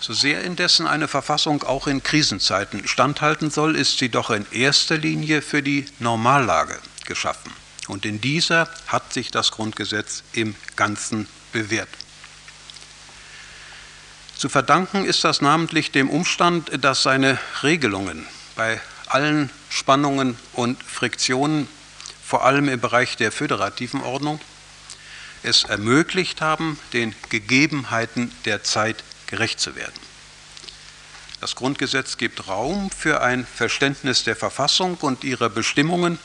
So 0.00 0.12
sehr 0.12 0.42
indessen 0.42 0.86
eine 0.86 1.06
Verfassung 1.06 1.62
auch 1.62 1.86
in 1.86 2.02
Krisenzeiten 2.02 2.86
standhalten 2.88 3.50
soll, 3.50 3.76
ist 3.76 3.98
sie 3.98 4.08
doch 4.08 4.30
in 4.30 4.46
erster 4.50 4.98
Linie 4.98 5.42
für 5.42 5.62
die 5.62 5.86
Normallage 5.98 6.78
geschaffen. 7.04 7.52
Und 7.86 8.06
in 8.06 8.20
dieser 8.20 8.68
hat 8.86 9.12
sich 9.12 9.30
das 9.30 9.50
Grundgesetz 9.50 10.22
im 10.32 10.54
Ganzen 10.76 11.28
bewährt. 11.52 11.88
Zu 14.36 14.48
verdanken 14.48 15.04
ist 15.04 15.24
das 15.24 15.40
namentlich 15.40 15.92
dem 15.92 16.10
Umstand, 16.10 16.84
dass 16.84 17.02
seine 17.02 17.38
Regelungen 17.62 18.26
bei 18.56 18.80
allen 19.06 19.50
Spannungen 19.74 20.38
und 20.52 20.80
Friktionen 20.84 21.66
vor 22.24 22.44
allem 22.44 22.68
im 22.68 22.80
Bereich 22.80 23.16
der 23.16 23.32
föderativen 23.32 24.02
Ordnung, 24.02 24.40
es 25.42 25.64
ermöglicht 25.64 26.40
haben, 26.40 26.78
den 26.92 27.12
Gegebenheiten 27.28 28.30
der 28.44 28.62
Zeit 28.62 29.02
gerecht 29.26 29.58
zu 29.58 29.74
werden. 29.74 30.00
Das 31.40 31.56
Grundgesetz 31.56 32.18
gibt 32.18 32.46
Raum 32.46 32.88
für 32.92 33.20
ein 33.20 33.44
Verständnis 33.44 34.22
der 34.22 34.36
Verfassung 34.36 34.94
und 34.98 35.24
ihrer 35.24 35.50
Bestimmungen, 35.50 36.20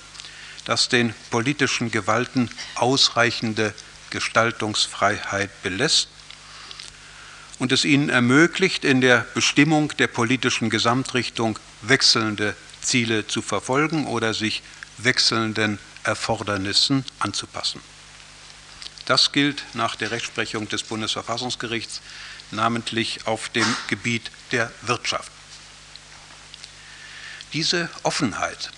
das 0.65 0.87
den 0.87 1.15
politischen 1.31 1.89
Gewalten 1.89 2.51
ausreichende 2.75 3.73
Gestaltungsfreiheit 4.11 5.49
belässt 5.63 6.07
und 7.57 7.71
es 7.71 7.83
ihnen 7.83 8.09
ermöglicht, 8.09 8.85
in 8.85 9.01
der 9.01 9.25
Bestimmung 9.33 9.91
der 9.97 10.07
politischen 10.07 10.69
Gesamtrichtung 10.69 11.57
wechselnde 11.81 12.55
Ziele 12.81 13.27
zu 13.27 13.41
verfolgen 13.41 14.07
oder 14.07 14.33
sich 14.33 14.61
wechselnden 14.97 15.79
Erfordernissen 16.03 17.05
anzupassen. 17.19 17.81
Das 19.05 19.31
gilt 19.31 19.63
nach 19.73 19.95
der 19.95 20.11
Rechtsprechung 20.11 20.69
des 20.69 20.83
Bundesverfassungsgerichts 20.83 22.01
namentlich 22.51 23.25
auf 23.25 23.49
dem 23.49 23.65
Gebiet 23.87 24.29
der 24.51 24.71
Wirtschaft. 24.83 25.31
Diese 27.53 27.89
Offenheit 28.03 28.71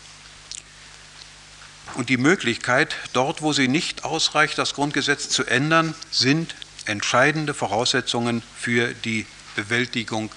und 1.96 2.10
die 2.10 2.18
Möglichkeit, 2.18 2.96
dort, 3.12 3.42
wo 3.42 3.52
sie 3.52 3.68
nicht 3.68 4.06
ausreicht, 4.06 4.58
das 4.58 4.74
Grundgesetz 4.74 5.28
zu 5.28 5.44
ändern, 5.44 5.94
sind 6.10 6.56
entscheidende 6.86 7.54
Voraussetzungen 7.54 8.42
für 8.58 8.94
die 8.94 9.26
Bewältigung 9.56 10.32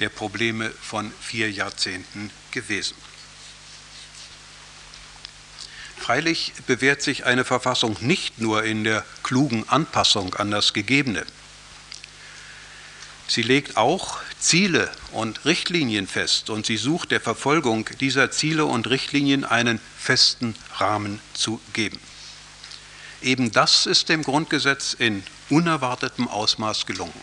der 0.00 0.08
Probleme 0.08 0.70
von 0.70 1.12
vier 1.20 1.50
Jahrzehnten 1.50 2.30
gewesen. 2.54 2.96
Freilich 5.98 6.52
bewährt 6.66 7.02
sich 7.02 7.24
eine 7.24 7.44
Verfassung 7.44 7.96
nicht 8.00 8.38
nur 8.38 8.64
in 8.64 8.84
der 8.84 9.04
klugen 9.22 9.68
Anpassung 9.68 10.34
an 10.34 10.50
das 10.50 10.72
Gegebene. 10.72 11.24
Sie 13.26 13.42
legt 13.42 13.78
auch 13.78 14.18
Ziele 14.38 14.92
und 15.12 15.46
Richtlinien 15.46 16.06
fest 16.06 16.50
und 16.50 16.66
sie 16.66 16.76
sucht 16.76 17.10
der 17.10 17.20
Verfolgung 17.20 17.88
dieser 18.00 18.30
Ziele 18.30 18.66
und 18.66 18.88
Richtlinien 18.88 19.44
einen 19.44 19.80
festen 19.98 20.54
Rahmen 20.76 21.20
zu 21.32 21.60
geben. 21.72 21.98
Eben 23.22 23.50
das 23.52 23.86
ist 23.86 24.10
dem 24.10 24.22
Grundgesetz 24.22 24.92
in 24.92 25.22
unerwartetem 25.48 26.28
Ausmaß 26.28 26.84
gelungen. 26.84 27.14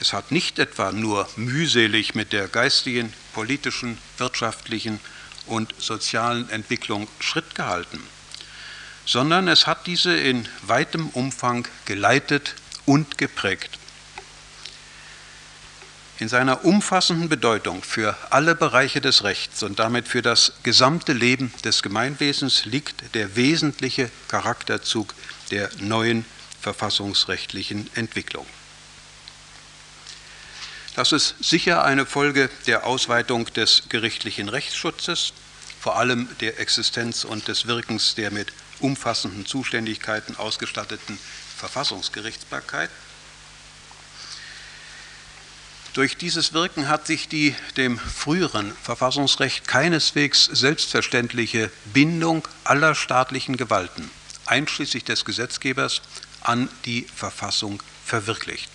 Es 0.00 0.12
hat 0.12 0.30
nicht 0.30 0.58
etwa 0.58 0.92
nur 0.92 1.28
mühselig 1.36 2.14
mit 2.14 2.32
der 2.32 2.48
geistigen, 2.48 3.12
politischen, 3.32 3.98
wirtschaftlichen 4.18 5.00
und 5.46 5.74
sozialen 5.78 6.48
Entwicklung 6.50 7.08
Schritt 7.20 7.54
gehalten, 7.54 8.02
sondern 9.04 9.48
es 9.48 9.66
hat 9.66 9.86
diese 9.86 10.16
in 10.16 10.48
weitem 10.62 11.08
Umfang 11.10 11.66
geleitet 11.84 12.54
und 12.84 13.16
geprägt. 13.16 13.78
In 16.18 16.28
seiner 16.28 16.64
umfassenden 16.64 17.28
Bedeutung 17.28 17.82
für 17.82 18.16
alle 18.30 18.54
Bereiche 18.54 19.02
des 19.02 19.22
Rechts 19.22 19.62
und 19.62 19.78
damit 19.78 20.08
für 20.08 20.22
das 20.22 20.54
gesamte 20.62 21.12
Leben 21.12 21.52
des 21.62 21.82
Gemeinwesens 21.82 22.64
liegt 22.64 23.14
der 23.14 23.36
wesentliche 23.36 24.10
Charakterzug 24.28 25.14
der 25.50 25.68
neuen 25.78 26.24
verfassungsrechtlichen 26.62 27.90
Entwicklung. 27.94 28.46
Das 30.96 31.12
ist 31.12 31.34
sicher 31.40 31.84
eine 31.84 32.06
Folge 32.06 32.48
der 32.66 32.86
Ausweitung 32.86 33.52
des 33.52 33.82
gerichtlichen 33.90 34.48
Rechtsschutzes, 34.48 35.34
vor 35.78 35.98
allem 35.98 36.26
der 36.40 36.58
Existenz 36.58 37.24
und 37.24 37.48
des 37.48 37.66
Wirkens 37.66 38.14
der 38.14 38.30
mit 38.30 38.50
umfassenden 38.80 39.44
Zuständigkeiten 39.44 40.36
ausgestatteten 40.36 41.18
Verfassungsgerichtsbarkeit. 41.58 42.88
Durch 45.92 46.16
dieses 46.16 46.54
Wirken 46.54 46.88
hat 46.88 47.06
sich 47.06 47.28
die 47.28 47.54
dem 47.76 47.98
früheren 47.98 48.72
Verfassungsrecht 48.82 49.68
keineswegs 49.68 50.46
selbstverständliche 50.46 51.70
Bindung 51.92 52.48
aller 52.64 52.94
staatlichen 52.94 53.58
Gewalten, 53.58 54.10
einschließlich 54.46 55.04
des 55.04 55.26
Gesetzgebers, 55.26 56.00
an 56.40 56.70
die 56.86 57.06
Verfassung 57.14 57.82
verwirklicht. 58.06 58.70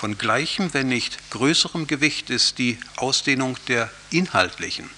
Von 0.00 0.16
gleichem, 0.16 0.72
wenn 0.72 0.88
nicht 0.88 1.18
größerem 1.28 1.86
Gewicht 1.86 2.30
ist 2.30 2.56
die 2.56 2.78
Ausdehnung 2.96 3.58
der 3.68 3.90
inhaltlichen 4.08 4.88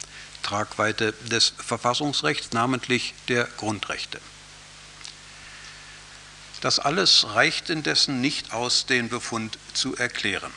Tragweite 0.45 1.13
des 1.29 1.55
Verfassungsrechts, 1.59 2.53
namentlich 2.53 3.13
der 3.27 3.49
Grundrechte. 3.57 4.21
Das 6.61 6.79
alles 6.79 7.35
reicht 7.35 7.69
indessen 7.69 8.21
nicht 8.21 8.53
aus, 8.53 8.87
den 8.87 9.09
Befund 9.09 9.59
zu 9.75 9.97
erklären. 9.97 10.53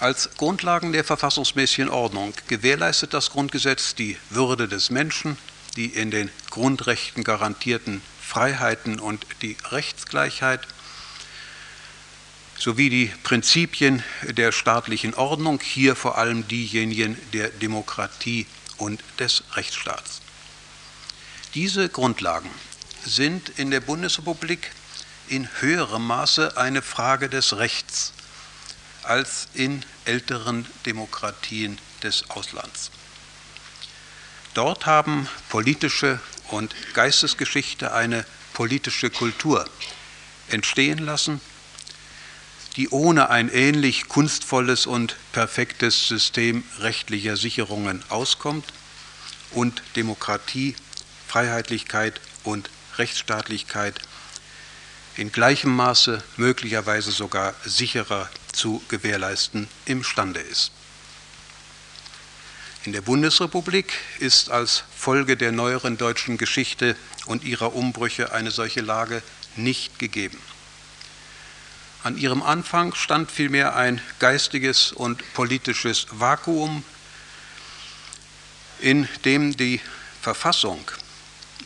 Als 0.00 0.36
Grundlagen 0.36 0.92
der 0.92 1.02
verfassungsmäßigen 1.02 1.88
Ordnung 1.88 2.34
gewährleistet 2.46 3.14
das 3.14 3.30
Grundgesetz 3.30 3.94
die 3.94 4.18
Würde 4.28 4.68
des 4.68 4.90
Menschen, 4.90 5.38
die 5.76 5.86
in 5.86 6.10
den 6.10 6.30
Grundrechten 6.50 7.24
garantierten 7.24 8.02
Freiheiten 8.20 9.00
und 9.00 9.24
die 9.40 9.56
Rechtsgleichheit, 9.70 10.68
sowie 12.62 12.90
die 12.90 13.12
Prinzipien 13.24 14.04
der 14.22 14.52
staatlichen 14.52 15.14
Ordnung, 15.14 15.60
hier 15.60 15.96
vor 15.96 16.16
allem 16.16 16.46
diejenigen 16.46 17.18
der 17.32 17.48
Demokratie 17.48 18.46
und 18.78 19.02
des 19.18 19.42
Rechtsstaats. 19.54 20.20
Diese 21.54 21.88
Grundlagen 21.88 22.48
sind 23.04 23.48
in 23.58 23.72
der 23.72 23.80
Bundesrepublik 23.80 24.70
in 25.26 25.48
höherem 25.58 26.06
Maße 26.06 26.56
eine 26.56 26.82
Frage 26.82 27.28
des 27.28 27.56
Rechts 27.56 28.12
als 29.02 29.48
in 29.54 29.84
älteren 30.04 30.64
Demokratien 30.86 31.78
des 32.04 32.30
Auslands. 32.30 32.92
Dort 34.54 34.86
haben 34.86 35.28
politische 35.48 36.20
und 36.50 36.76
Geistesgeschichte 36.94 37.92
eine 37.92 38.24
politische 38.52 39.10
Kultur 39.10 39.68
entstehen 40.48 40.98
lassen, 40.98 41.40
die 42.76 42.88
ohne 42.88 43.30
ein 43.30 43.48
ähnlich 43.48 44.08
kunstvolles 44.08 44.86
und 44.86 45.16
perfektes 45.32 46.08
System 46.08 46.64
rechtlicher 46.78 47.36
Sicherungen 47.36 48.02
auskommt 48.08 48.64
und 49.50 49.82
Demokratie, 49.96 50.74
Freiheitlichkeit 51.28 52.20
und 52.44 52.70
Rechtsstaatlichkeit 52.96 54.00
in 55.16 55.30
gleichem 55.30 55.74
Maße 55.74 56.22
möglicherweise 56.36 57.10
sogar 57.10 57.54
sicherer 57.64 58.30
zu 58.52 58.82
gewährleisten 58.88 59.68
imstande 59.84 60.40
ist. 60.40 60.72
In 62.84 62.92
der 62.92 63.02
Bundesrepublik 63.02 63.92
ist 64.18 64.50
als 64.50 64.84
Folge 64.96 65.36
der 65.36 65.52
neueren 65.52 65.98
deutschen 65.98 66.38
Geschichte 66.38 66.96
und 67.26 67.44
ihrer 67.44 67.74
Umbrüche 67.74 68.32
eine 68.32 68.50
solche 68.50 68.80
Lage 68.80 69.22
nicht 69.56 69.98
gegeben. 69.98 70.38
An 72.04 72.18
ihrem 72.18 72.42
Anfang 72.42 72.94
stand 72.94 73.30
vielmehr 73.30 73.76
ein 73.76 74.00
geistiges 74.18 74.90
und 74.92 75.22
politisches 75.34 76.06
Vakuum, 76.10 76.82
in 78.80 79.08
dem 79.24 79.56
die 79.56 79.80
Verfassung, 80.20 80.84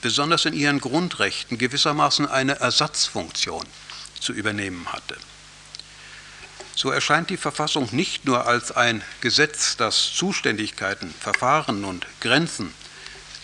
besonders 0.02 0.44
in 0.44 0.52
ihren 0.52 0.80
Grundrechten, 0.80 1.56
gewissermaßen 1.56 2.28
eine 2.28 2.60
Ersatzfunktion 2.60 3.64
zu 4.20 4.34
übernehmen 4.34 4.92
hatte. 4.92 5.16
So 6.74 6.90
erscheint 6.90 7.30
die 7.30 7.38
Verfassung 7.38 7.88
nicht 7.92 8.26
nur 8.26 8.46
als 8.46 8.72
ein 8.72 9.02
Gesetz, 9.22 9.78
das 9.78 10.12
Zuständigkeiten, 10.12 11.14
Verfahren 11.18 11.86
und 11.86 12.06
Grenzen 12.20 12.74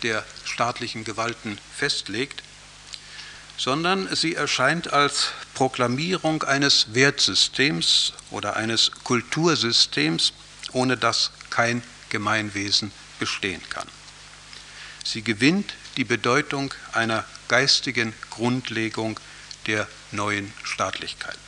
der 0.02 0.22
staatlichen 0.44 1.04
Gewalten 1.04 1.58
festlegt, 1.74 2.42
sondern 3.56 4.14
sie 4.14 4.34
erscheint 4.34 4.92
als 4.92 5.28
Proklamierung 5.62 6.42
eines 6.42 6.92
Wertsystems 6.92 8.14
oder 8.32 8.56
eines 8.56 8.90
Kultursystems, 9.04 10.32
ohne 10.72 10.96
das 10.96 11.30
kein 11.50 11.84
Gemeinwesen 12.08 12.90
bestehen 13.20 13.62
kann. 13.70 13.86
Sie 15.04 15.22
gewinnt 15.22 15.74
die 15.96 16.02
Bedeutung 16.02 16.74
einer 16.90 17.24
geistigen 17.46 18.12
Grundlegung 18.30 19.20
der 19.68 19.86
neuen 20.10 20.52
Staatlichkeit. 20.64 21.38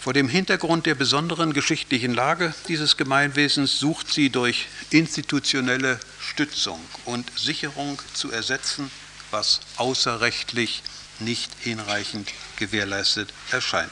Vor 0.00 0.12
dem 0.12 0.28
Hintergrund 0.28 0.86
der 0.86 0.94
besonderen 0.94 1.52
geschichtlichen 1.52 2.14
Lage 2.14 2.54
dieses 2.68 2.96
Gemeinwesens 2.96 3.80
sucht 3.80 4.12
sie 4.14 4.30
durch 4.30 4.68
institutionelle 4.90 5.98
Stützung 6.20 6.78
und 7.06 7.28
Sicherung 7.36 8.00
zu 8.14 8.30
ersetzen, 8.30 8.88
was 9.30 9.60
außerrechtlich 9.76 10.82
nicht 11.18 11.50
hinreichend 11.60 12.28
gewährleistet 12.56 13.32
erscheint. 13.50 13.90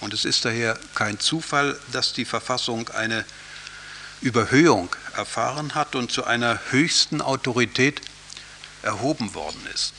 Und 0.00 0.12
es 0.12 0.24
ist 0.24 0.44
daher 0.44 0.78
kein 0.94 1.18
Zufall, 1.18 1.78
dass 1.92 2.12
die 2.12 2.24
Verfassung 2.24 2.88
eine 2.90 3.24
Überhöhung 4.20 4.94
erfahren 5.14 5.74
hat 5.74 5.94
und 5.94 6.12
zu 6.12 6.24
einer 6.24 6.60
höchsten 6.70 7.20
Autorität 7.20 8.00
erhoben 8.82 9.34
worden 9.34 9.60
ist. 9.74 9.92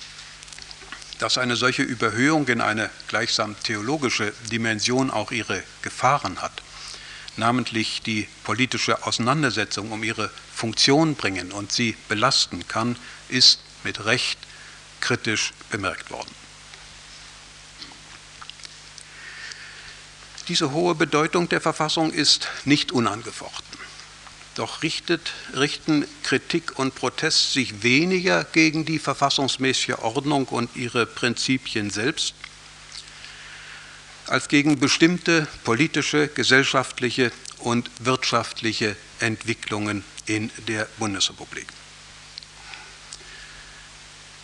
Dass 1.19 1.37
eine 1.37 1.55
solche 1.55 1.81
Überhöhung 1.81 2.47
in 2.47 2.61
eine 2.61 2.89
gleichsam 3.07 3.55
theologische 3.63 4.33
Dimension 4.51 5.09
auch 5.09 5.31
ihre 5.31 5.63
Gefahren 5.81 6.41
hat, 6.41 6.61
namentlich 7.37 8.01
die 8.03 8.27
politische 8.43 9.05
Auseinandersetzung 9.05 9.91
um 9.91 10.03
ihre 10.03 10.29
Funktion 10.53 11.15
bringen 11.15 11.51
und 11.51 11.71
sie 11.71 11.95
belasten 12.07 12.67
kann, 12.67 12.97
ist 13.29 13.59
mit 13.87 14.03
Recht 14.03 14.37
kritisch 14.99 15.53
bemerkt 15.69 16.11
worden. 16.11 16.29
Diese 20.49 20.71
hohe 20.71 20.93
Bedeutung 20.93 21.47
der 21.47 21.61
Verfassung 21.61 22.11
ist 22.11 22.49
nicht 22.65 22.91
unangefochten. 22.91 23.79
Doch 24.55 24.83
richtet, 24.83 25.31
richten 25.53 26.05
Kritik 26.23 26.77
und 26.77 26.95
Protest 26.95 27.53
sich 27.53 27.81
weniger 27.81 28.43
gegen 28.43 28.83
die 28.83 28.99
verfassungsmäßige 28.99 29.99
Ordnung 29.99 30.45
und 30.49 30.75
ihre 30.75 31.05
Prinzipien 31.05 31.89
selbst, 31.89 32.33
als 34.25 34.49
gegen 34.49 34.79
bestimmte 34.79 35.47
politische, 35.63 36.27
gesellschaftliche 36.27 37.31
und 37.59 37.89
wirtschaftliche 37.99 38.97
Entwicklungen 39.19 40.03
in 40.25 40.51
der 40.67 40.89
Bundesrepublik. 40.97 41.67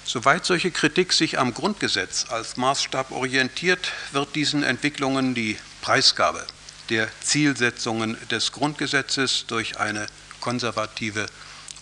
Soweit 0.06 0.46
solche 0.46 0.72
Kritik 0.72 1.14
sich 1.14 1.40
am 1.40 1.54
Grundgesetz 1.54 2.26
als 2.30 2.58
Maßstab 2.58 3.12
orientiert, 3.12 3.92
wird 4.12 4.36
diesen 4.36 4.64
Entwicklungen 4.64 5.34
die 5.34 5.58
Preisgabe 5.82 6.46
der 6.90 7.08
Zielsetzungen 7.22 8.18
des 8.30 8.52
Grundgesetzes 8.52 9.46
durch 9.48 9.80
eine 9.80 10.08
konservative 10.42 11.26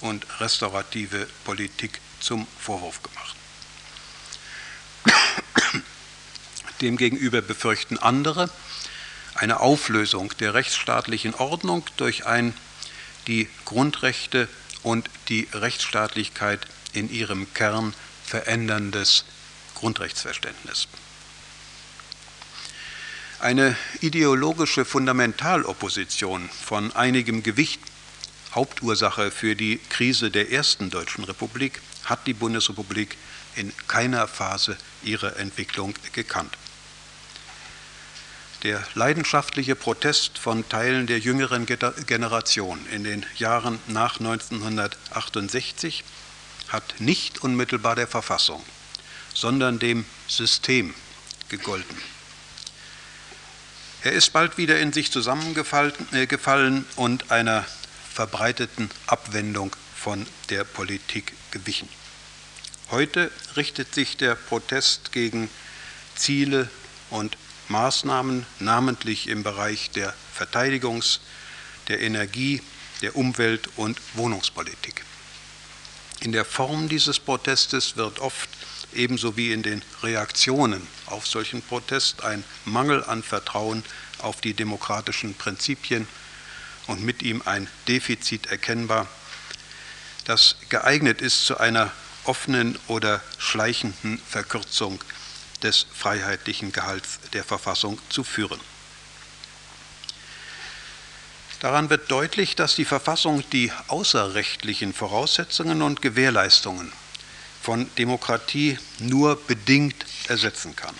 und 0.02 0.26
restaurative 0.40 1.28
Politik 1.44 2.00
zum 2.20 2.48
Vorwurf 2.60 3.02
gemacht. 3.02 3.36
Demgegenüber 6.82 7.42
befürchten 7.42 7.98
andere 7.98 8.50
eine 9.34 9.60
Auflösung 9.60 10.32
der 10.40 10.54
rechtsstaatlichen 10.54 11.34
Ordnung 11.34 11.84
durch 11.98 12.26
ein 12.28 12.54
die 13.28 13.50
Grundrechte 13.66 14.48
und 14.84 15.10
die 15.30 15.48
Rechtsstaatlichkeit 15.54 16.68
in 16.94 17.12
ihrem 17.12 17.52
Kern 17.54 17.94
veränderndes 18.32 19.26
Grundrechtsverständnis. 19.76 20.88
Eine 23.42 23.76
ideologische 24.00 24.86
Fundamentalopposition 24.86 26.50
von 26.50 26.96
einigem 26.96 27.44
Gewicht, 27.44 27.82
Hauptursache 28.56 29.32
für 29.32 29.56
die 29.56 29.82
Krise 29.90 30.32
der 30.32 30.50
ersten 30.50 30.90
Deutschen 30.90 31.26
Republik, 31.26 31.82
hat 32.06 32.26
die 32.26 32.34
Bundesrepublik 32.34 33.18
in 33.58 33.74
keiner 33.90 34.30
Phase 34.30 34.78
ihrer 35.04 35.36
Entwicklung 35.36 35.94
gekannt. 36.14 36.56
Der 38.64 38.82
leidenschaftliche 38.94 39.76
Protest 39.76 40.38
von 40.38 40.70
Teilen 40.70 41.06
der 41.06 41.20
jüngeren 41.20 41.66
Generation 41.66 42.80
in 42.92 43.04
den 43.04 43.26
Jahren 43.38 43.80
nach 43.88 44.20
1968 44.20 46.06
hat 46.72 47.00
nicht 47.00 47.44
unmittelbar 47.44 47.96
der 47.96 48.08
Verfassung, 48.08 48.64
sondern 49.34 49.80
dem 49.80 50.06
System 50.28 50.94
gegolten. 51.50 51.98
Er 54.04 54.14
ist 54.14 54.32
bald 54.34 54.58
wieder 54.58 54.80
in 54.80 54.94
sich 54.94 55.12
zusammengefallen 55.12 55.94
äh, 56.14 57.00
und 57.00 57.32
einer 57.32 57.66
verbreiteten 58.14 58.90
Abwendung 59.06 59.76
von 59.96 60.26
der 60.50 60.64
Politik 60.64 61.34
gewichen. 61.52 61.88
Heute 62.90 63.32
richtet 63.56 63.94
sich 63.94 64.18
der 64.18 64.36
Protest 64.36 65.12
gegen 65.12 65.50
Ziele 66.16 66.70
und 67.10 67.38
Maßnahmen, 67.68 68.46
namentlich 68.60 69.28
im 69.28 69.44
Bereich 69.44 69.92
der 69.92 70.14
Verteidigungs-, 70.38 71.20
der 71.88 72.02
Energie-, 72.02 72.62
der 73.02 73.16
Umwelt- 73.16 73.70
und 73.78 74.00
Wohnungspolitik. 74.16 75.06
In 76.22 76.32
der 76.32 76.46
Form 76.46 76.88
dieses 76.88 77.20
Protestes 77.20 77.98
wird 77.98 78.20
oft, 78.20 78.48
ebenso 78.94 79.38
wie 79.38 79.52
in 79.52 79.64
den 79.64 79.82
Reaktionen 80.04 80.88
auf 81.08 81.26
solchen 81.26 81.64
Protest, 81.64 82.24
ein 82.24 82.44
Mangel 82.64 83.04
an 83.04 83.24
Vertrauen 83.24 83.84
auf 84.20 84.40
die 84.40 84.54
demokratischen 84.54 85.34
Prinzipien 85.34 86.08
und 86.86 87.04
mit 87.04 87.24
ihm 87.24 87.42
ein 87.46 87.68
Defizit 87.88 88.46
erkennbar, 88.48 89.08
das 90.26 90.58
geeignet 90.70 91.22
ist 91.22 91.44
zu 91.44 91.58
einer 91.58 91.92
offenen 92.26 92.78
oder 92.88 93.24
schleichenden 93.40 94.20
Verkürzung 94.20 95.04
des 95.64 95.88
freiheitlichen 95.92 96.72
Gehalts 96.72 97.20
der 97.34 97.44
Verfassung 97.44 97.98
zu 98.10 98.24
führen. 98.24 98.60
Daran 101.62 101.92
wird 101.92 102.10
deutlich, 102.10 102.56
dass 102.56 102.74
die 102.74 102.86
Verfassung 102.86 103.48
die 103.52 103.72
außerrechtlichen 103.88 104.96
Voraussetzungen 104.96 105.84
und 105.84 106.02
Gewährleistungen 106.02 106.92
von 107.62 107.88
Demokratie 108.00 108.80
nur 108.98 109.40
bedingt 109.46 110.04
ersetzen 110.28 110.76
kann. 110.76 110.96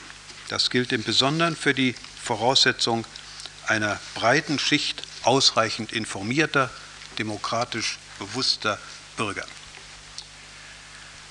Das 0.50 0.70
gilt 0.70 0.92
im 0.92 1.02
Besonderen 1.02 1.56
für 1.56 1.74
die 1.74 1.96
Voraussetzung 2.24 3.06
einer 3.66 4.00
breiten 4.14 4.60
Schicht 4.60 5.02
ausreichend 5.24 5.94
informierter, 5.94 6.70
demokratisch 7.18 7.98
bewusster 8.20 8.78
Bürger. 9.18 9.48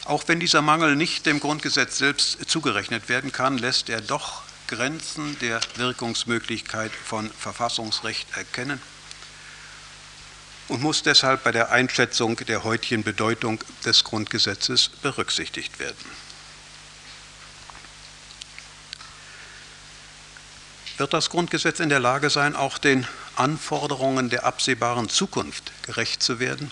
Auch 0.06 0.24
wenn 0.26 0.40
dieser 0.40 0.60
Mangel 0.60 0.96
nicht 0.96 1.24
dem 1.26 1.38
Grundgesetz 1.38 1.98
selbst 1.98 2.50
zugerechnet 2.50 3.08
werden 3.08 3.30
kann, 3.30 3.58
lässt 3.58 3.90
er 3.90 4.00
doch 4.00 4.42
Grenzen 4.66 5.38
der 5.38 5.60
Wirkungsmöglichkeit 5.76 6.90
von 6.90 7.30
Verfassungsrecht 7.30 8.26
erkennen 8.36 8.82
und 10.70 10.82
muss 10.82 11.02
deshalb 11.02 11.42
bei 11.42 11.50
der 11.50 11.72
Einschätzung 11.72 12.36
der 12.36 12.62
heutigen 12.62 13.02
Bedeutung 13.02 13.58
des 13.84 14.04
Grundgesetzes 14.04 14.88
berücksichtigt 14.88 15.80
werden. 15.80 15.96
Wird 20.96 21.12
das 21.12 21.28
Grundgesetz 21.28 21.80
in 21.80 21.88
der 21.88 21.98
Lage 21.98 22.30
sein, 22.30 22.54
auch 22.54 22.78
den 22.78 23.06
Anforderungen 23.34 24.30
der 24.30 24.44
absehbaren 24.44 25.08
Zukunft 25.08 25.72
gerecht 25.82 26.22
zu 26.22 26.38
werden? 26.38 26.70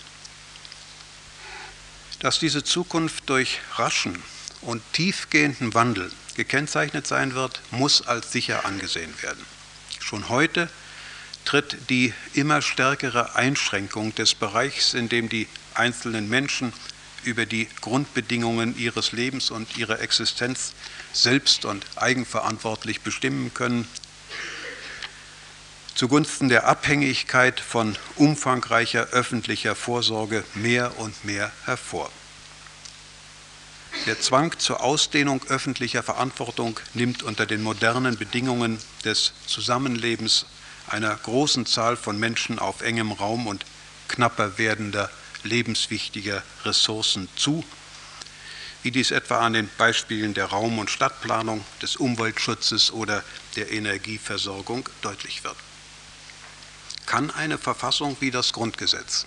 Dass 2.19 2.39
diese 2.39 2.63
Zukunft 2.63 3.29
durch 3.29 3.59
raschen 3.75 4.23
und 4.61 4.81
tiefgehenden 4.93 5.73
Wandel 5.73 6.09
gekennzeichnet 6.35 7.05
sein 7.05 7.33
wird, 7.33 7.59
muss 7.71 8.07
als 8.07 8.31
sicher 8.31 8.63
angesehen 8.65 9.13
werden. 9.21 9.45
Schon 9.99 10.29
heute 10.29 10.69
tritt 11.49 11.89
die 11.89 12.13
immer 12.35 12.61
stärkere 12.61 13.35
Einschränkung 13.35 14.13
des 14.13 14.35
Bereichs, 14.35 14.93
in 14.93 15.09
dem 15.09 15.29
die 15.29 15.47
einzelnen 15.73 16.29
Menschen 16.29 16.73
über 17.23 17.47
die 17.47 17.67
Grundbedingungen 17.81 18.77
ihres 18.77 19.13
Lebens 19.13 19.49
und 19.49 19.75
ihrer 19.75 19.99
Existenz 19.99 20.73
selbst 21.11 21.65
und 21.65 21.83
eigenverantwortlich 21.95 23.01
bestimmen 23.01 23.51
können, 23.51 23.87
zugunsten 25.95 26.49
der 26.49 26.67
Abhängigkeit 26.67 27.59
von 27.59 27.97
umfangreicher 28.15 29.07
öffentlicher 29.07 29.73
Vorsorge 29.73 30.43
mehr 30.53 30.99
und 30.99 31.25
mehr 31.25 31.51
hervor. 31.65 32.11
Der 34.05 34.21
Zwang 34.21 34.53
zur 34.59 34.83
Ausdehnung 34.83 35.41
öffentlicher 35.49 36.03
Verantwortung 36.03 36.79
nimmt 36.93 37.23
unter 37.23 37.47
den 37.47 37.63
modernen 37.63 38.19
Bedingungen 38.19 38.77
des 39.03 39.33
Zusammenlebens 39.47 40.45
einer 40.91 41.15
großen 41.15 41.65
Zahl 41.65 41.95
von 41.95 42.19
Menschen 42.19 42.59
auf 42.59 42.81
engem 42.81 43.11
Raum 43.11 43.47
und 43.47 43.65
knapper 44.07 44.57
werdender 44.57 45.09
lebenswichtiger 45.43 46.43
Ressourcen 46.65 47.29
zu, 47.35 47.63
wie 48.83 48.91
dies 48.91 49.11
etwa 49.11 49.39
an 49.39 49.53
den 49.53 49.69
Beispielen 49.77 50.33
der 50.33 50.45
Raum- 50.45 50.79
und 50.79 50.89
Stadtplanung, 50.89 51.63
des 51.81 51.95
Umweltschutzes 51.95 52.91
oder 52.91 53.23
der 53.55 53.71
Energieversorgung 53.71 54.87
deutlich 55.01 55.43
wird. 55.43 55.57
Kann 57.05 57.31
eine 57.31 57.57
Verfassung 57.57 58.15
wie 58.19 58.31
das 58.31 58.53
Grundgesetz, 58.53 59.25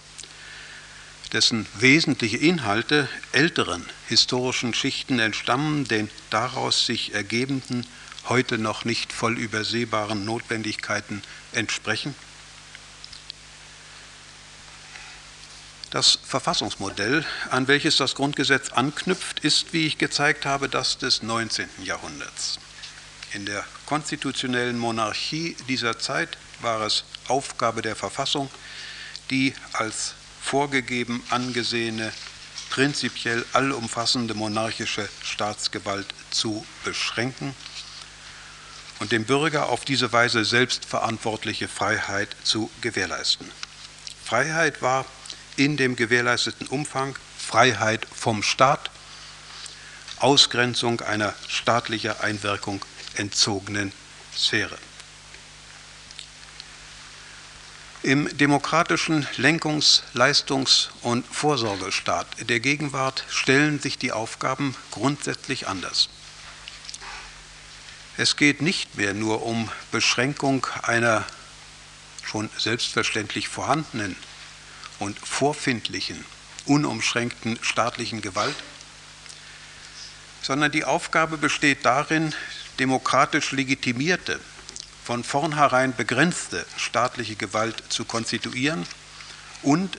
dessen 1.32 1.66
wesentliche 1.74 2.36
Inhalte 2.36 3.08
älteren 3.32 3.84
historischen 4.08 4.72
Schichten 4.74 5.18
entstammen, 5.18 5.84
den 5.86 6.10
daraus 6.30 6.86
sich 6.86 7.14
ergebenden, 7.14 7.86
heute 8.28 8.58
noch 8.58 8.84
nicht 8.84 9.12
voll 9.12 9.38
übersehbaren 9.38 10.24
Notwendigkeiten 10.24 11.22
entsprechen? 11.52 12.14
Das 15.90 16.18
Verfassungsmodell, 16.24 17.24
an 17.50 17.68
welches 17.68 17.98
das 17.98 18.14
Grundgesetz 18.14 18.70
anknüpft, 18.70 19.40
ist, 19.40 19.74
wie 19.74 19.86
ich 19.86 19.98
gezeigt 19.98 20.46
habe, 20.46 20.70
das 20.70 20.96
des 20.96 21.22
19. 21.22 21.68
Jahrhunderts. 21.84 22.58
In 23.34 23.44
der 23.44 23.64
konstitutionellen 23.84 24.78
Monarchie 24.78 25.54
dieser 25.68 25.98
Zeit 25.98 26.38
war 26.62 26.80
es 26.80 27.04
Aufgabe 27.28 27.82
der 27.82 27.96
Verfassung, 27.96 28.50
die 29.30 29.54
als 29.74 30.14
vorgegeben 30.40 31.22
angesehene, 31.28 32.10
prinzipiell 32.70 33.44
allumfassende 33.52 34.32
monarchische 34.32 35.08
Staatsgewalt 35.22 36.06
zu 36.30 36.64
beschränken 36.84 37.54
und 39.02 39.10
dem 39.10 39.24
Bürger 39.24 39.68
auf 39.68 39.84
diese 39.84 40.12
Weise 40.12 40.44
selbstverantwortliche 40.44 41.66
Freiheit 41.66 42.36
zu 42.44 42.70
gewährleisten. 42.82 43.50
Freiheit 44.24 44.80
war 44.80 45.04
in 45.56 45.76
dem 45.76 45.96
gewährleisteten 45.96 46.68
Umfang 46.68 47.18
Freiheit 47.36 48.06
vom 48.14 48.44
Staat, 48.44 48.92
Ausgrenzung 50.20 51.00
einer 51.00 51.34
staatlicher 51.48 52.22
Einwirkung 52.22 52.84
entzogenen 53.16 53.90
Sphäre. 54.36 54.78
Im 58.04 58.28
demokratischen 58.38 59.26
Lenkungs-, 59.36 60.04
Leistungs- 60.14 60.90
und 61.00 61.26
Vorsorgestaat 61.26 62.28
der 62.38 62.60
Gegenwart 62.60 63.24
stellen 63.28 63.80
sich 63.80 63.98
die 63.98 64.12
Aufgaben 64.12 64.76
grundsätzlich 64.92 65.66
anders. 65.66 66.08
Es 68.18 68.36
geht 68.36 68.60
nicht 68.60 68.96
mehr 68.96 69.14
nur 69.14 69.42
um 69.42 69.70
Beschränkung 69.90 70.66
einer 70.82 71.24
schon 72.22 72.50
selbstverständlich 72.58 73.48
vorhandenen 73.48 74.16
und 74.98 75.18
vorfindlichen, 75.18 76.24
unumschränkten 76.66 77.58
staatlichen 77.62 78.20
Gewalt, 78.20 78.54
sondern 80.42 80.70
die 80.70 80.84
Aufgabe 80.84 81.38
besteht 81.38 81.86
darin, 81.86 82.34
demokratisch 82.78 83.52
legitimierte 83.52 84.40
von 85.04 85.24
vornherein 85.24 85.96
begrenzte 85.96 86.66
staatliche 86.76 87.36
Gewalt 87.36 87.82
zu 87.88 88.04
konstituieren 88.04 88.86
und 89.62 89.98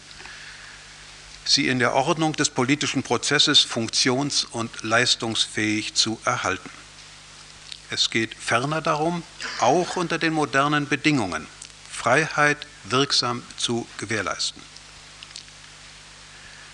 sie 1.46 1.68
in 1.68 1.80
der 1.80 1.94
Ordnung 1.94 2.34
des 2.34 2.52
politischen 2.52 3.04
Prozesses 3.04 3.66
funktions- 3.66 4.46
und 4.46 4.84
leistungsfähig 4.84 5.96
zu 5.96 6.20
erhalten. 6.26 6.83
Es 7.94 8.10
geht 8.10 8.34
ferner 8.34 8.82
darum, 8.82 9.22
auch 9.60 9.98
unter 9.98 10.18
den 10.18 10.34
modernen 10.34 10.88
Bedingungen 10.88 11.46
Freiheit 11.92 12.66
wirksam 12.86 13.44
zu 13.56 13.88
gewährleisten. 14.00 14.60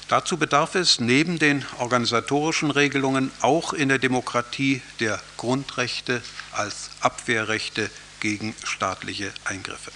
Dazu 0.07 0.37
bedarf 0.37 0.75
es 0.75 1.01
neben 1.01 1.37
den 1.37 1.65
organisatorischen 1.77 2.71
Regelungen 2.71 3.33
auch 3.41 3.73
in 3.73 3.89
der 3.89 3.99
Demokratie 3.99 4.81
der 5.01 5.19
Grundrechte 5.35 6.21
als 6.53 6.89
Abwehrrechte 7.01 7.91
gegen 8.21 8.55
staatliche 8.63 9.33
Eingriffe. 9.43 9.91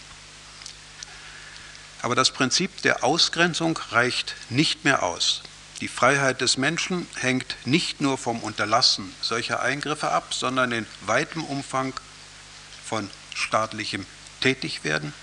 Aber 2.01 2.15
das 2.15 2.32
Prinzip 2.32 2.82
der 2.82 3.05
Ausgrenzung 3.05 3.80
reicht 3.91 4.36
nicht 4.49 4.84
mehr 4.84 5.03
aus. 5.03 5.41
Die 5.82 5.88
Freiheit 5.88 6.41
des 6.41 6.57
Menschen 6.57 7.07
hängt 7.15 7.55
nicht 7.65 7.99
nur 7.99 8.17
vom 8.17 8.39
Unterlassen 8.39 9.13
solcher 9.21 9.61
Eingriffe 9.61 10.11
ab, 10.11 10.34
sondern 10.34 10.71
in 10.71 10.86
weitem 11.01 11.43
Umfang 11.43 11.93
von 12.86 13.09
staatlichem 13.34 14.05
Tätigwerden, 14.39 15.13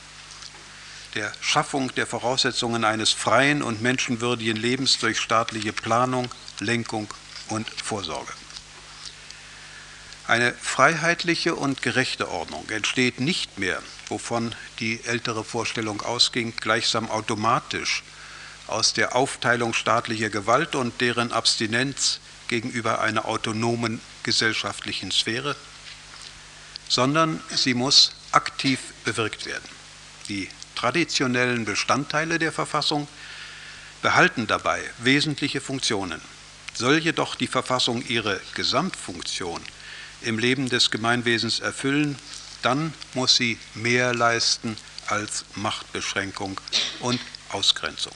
der 1.14 1.32
Schaffung 1.40 1.94
der 1.94 2.07
Voraussetzungen 2.07 2.84
eines 2.84 3.11
freien 3.11 3.62
und 3.62 3.82
menschenwürdigen 3.82 4.57
Lebens 4.57 4.98
durch 4.98 5.18
staatliche 5.18 5.72
Planung, 5.72 6.28
Lenkung 6.59 7.12
und 7.48 7.68
Vorsorge. 7.68 8.32
Eine 10.26 10.53
freiheitliche 10.53 11.57
und 11.57 11.82
gerechte 11.82 12.30
Ordnung 12.30 12.68
entsteht 12.70 13.18
nicht 13.18 13.59
mehr, 13.59 13.82
wovon 14.09 14.55
die 14.78 15.03
ältere 15.05 15.42
Vorstellung 15.42 16.03
ausging, 16.03 16.55
gleichsam 16.55 17.11
automatisch 17.11 18.05
aus 18.71 18.93
der 18.93 19.16
Aufteilung 19.16 19.75
staatlicher 19.75 20.31
Gewalt 20.31 20.75
und 20.75 21.01
deren 21.01 21.33
Abstinenz 21.33 22.21
gegenüber 22.49 23.01
einer 23.01 23.27
autonomen 23.27 24.01
gesellschaftlichen 24.23 25.11
Sphäre, 25.11 25.57
sondern 26.89 27.41
sie 27.55 27.75
muss 27.75 28.12
aktiv 28.33 28.81
bewirkt 29.05 29.47
werden. 29.47 29.68
Die 30.29 30.49
traditionellen 30.75 31.64
Bestandteile 31.64 32.39
der 32.39 32.53
Verfassung 32.53 33.07
behalten 34.03 34.47
dabei 34.47 34.83
wesentliche 34.99 35.61
Funktionen. 35.61 36.21
Soll 36.75 36.99
jedoch 36.99 37.35
die 37.35 37.47
Verfassung 37.47 38.03
ihre 38.07 38.41
Gesamtfunktion 38.55 39.61
im 40.23 40.39
Leben 40.39 40.68
des 40.68 40.91
Gemeinwesens 40.91 41.61
erfüllen, 41.61 42.16
dann 42.62 42.93
muss 43.14 43.37
sie 43.37 43.59
mehr 43.75 44.14
leisten 44.14 44.77
als 45.07 45.45
Machtbeschränkung 45.57 46.61
und 47.01 47.21
Ausgrenzung. 47.51 48.14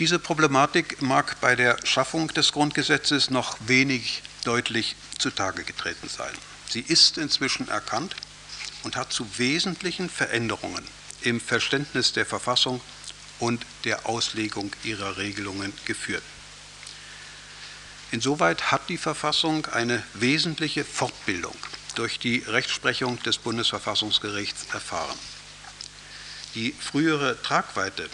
Diese 0.00 0.18
Problematik 0.18 1.02
mag 1.02 1.40
bei 1.40 1.54
der 1.54 1.76
Schaffung 1.84 2.26
des 2.28 2.50
Grundgesetzes 2.50 3.30
noch 3.30 3.56
wenig 3.60 4.22
deutlich 4.44 4.96
zutage 5.18 5.62
getreten 5.62 6.08
sein. 6.08 6.34
Sie 6.68 6.80
ist 6.80 7.16
inzwischen 7.16 7.68
erkannt 7.68 8.16
und 8.82 8.96
hat 8.96 9.12
zu 9.12 9.38
wesentlichen 9.38 10.10
Veränderungen 10.10 10.84
im 11.22 11.40
Verständnis 11.40 12.12
der 12.12 12.26
Verfassung 12.26 12.80
und 13.38 13.64
der 13.84 14.06
Auslegung 14.06 14.72
ihrer 14.82 15.16
Regelungen 15.16 15.72
geführt. 15.84 16.24
Insoweit 18.10 18.72
hat 18.72 18.88
die 18.88 18.98
Verfassung 18.98 19.66
eine 19.66 20.02
wesentliche 20.14 20.84
Fortbildung 20.84 21.56
durch 21.94 22.18
die 22.18 22.38
Rechtsprechung 22.38 23.22
des 23.22 23.38
Bundesverfassungsgerichts 23.38 24.66
erfahren. 24.72 25.18
Die 26.56 26.72
frühere 26.72 27.40
Tragweite 27.42 28.08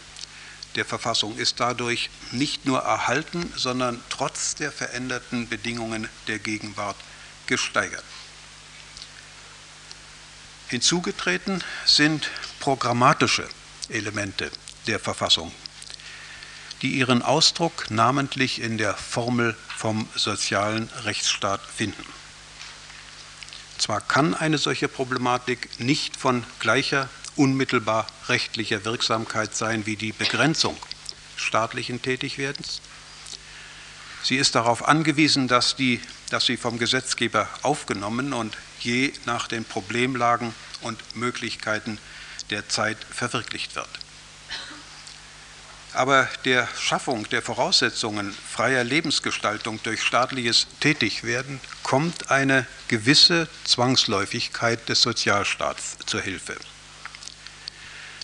der 0.76 0.84
Verfassung 0.84 1.36
ist 1.36 1.60
dadurch 1.60 2.10
nicht 2.32 2.64
nur 2.64 2.80
erhalten, 2.80 3.52
sondern 3.56 4.02
trotz 4.08 4.54
der 4.54 4.70
veränderten 4.70 5.48
Bedingungen 5.48 6.08
der 6.28 6.38
Gegenwart 6.38 6.96
gesteigert. 7.46 8.04
Hinzugetreten 10.68 11.64
sind 11.84 12.30
programmatische 12.60 13.48
Elemente 13.88 14.52
der 14.86 15.00
Verfassung, 15.00 15.52
die 16.82 16.92
ihren 16.92 17.22
Ausdruck 17.22 17.90
namentlich 17.90 18.60
in 18.60 18.78
der 18.78 18.94
Formel 18.94 19.56
vom 19.76 20.08
sozialen 20.14 20.88
Rechtsstaat 21.04 21.60
finden. 21.66 22.04
Zwar 23.78 24.00
kann 24.00 24.34
eine 24.34 24.58
solche 24.58 24.88
Problematik 24.88 25.80
nicht 25.80 26.16
von 26.16 26.44
gleicher 26.60 27.08
unmittelbar 27.40 28.06
rechtlicher 28.28 28.84
Wirksamkeit 28.84 29.56
sein 29.56 29.86
wie 29.86 29.96
die 29.96 30.12
Begrenzung 30.12 30.76
staatlichen 31.36 32.02
Tätigwerdens. 32.02 32.82
Sie 34.22 34.36
ist 34.36 34.54
darauf 34.54 34.86
angewiesen, 34.86 35.48
dass, 35.48 35.74
die, 35.74 36.02
dass 36.28 36.44
sie 36.44 36.58
vom 36.58 36.78
Gesetzgeber 36.78 37.48
aufgenommen 37.62 38.34
und 38.34 38.58
je 38.80 39.14
nach 39.24 39.48
den 39.48 39.64
Problemlagen 39.64 40.54
und 40.82 41.16
Möglichkeiten 41.16 41.98
der 42.50 42.68
Zeit 42.68 42.98
verwirklicht 43.10 43.74
wird. 43.74 43.88
Aber 45.94 46.28
der 46.44 46.68
Schaffung 46.78 47.26
der 47.30 47.40
Voraussetzungen 47.40 48.36
freier 48.52 48.84
Lebensgestaltung 48.84 49.82
durch 49.82 50.02
staatliches 50.02 50.66
Tätigwerden 50.80 51.58
kommt 51.82 52.30
eine 52.30 52.66
gewisse 52.88 53.48
Zwangsläufigkeit 53.64 54.88
des 54.90 55.00
Sozialstaats 55.00 55.96
zur 56.04 56.20
Hilfe. 56.20 56.56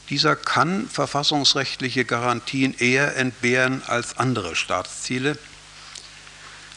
Dieser 0.09 0.37
kann 0.37 0.89
verfassungsrechtliche 0.89 2.05
Garantien 2.05 2.77
eher 2.79 3.17
entbehren 3.17 3.83
als 3.87 4.19
andere 4.19 4.55
Staatsziele, 4.55 5.37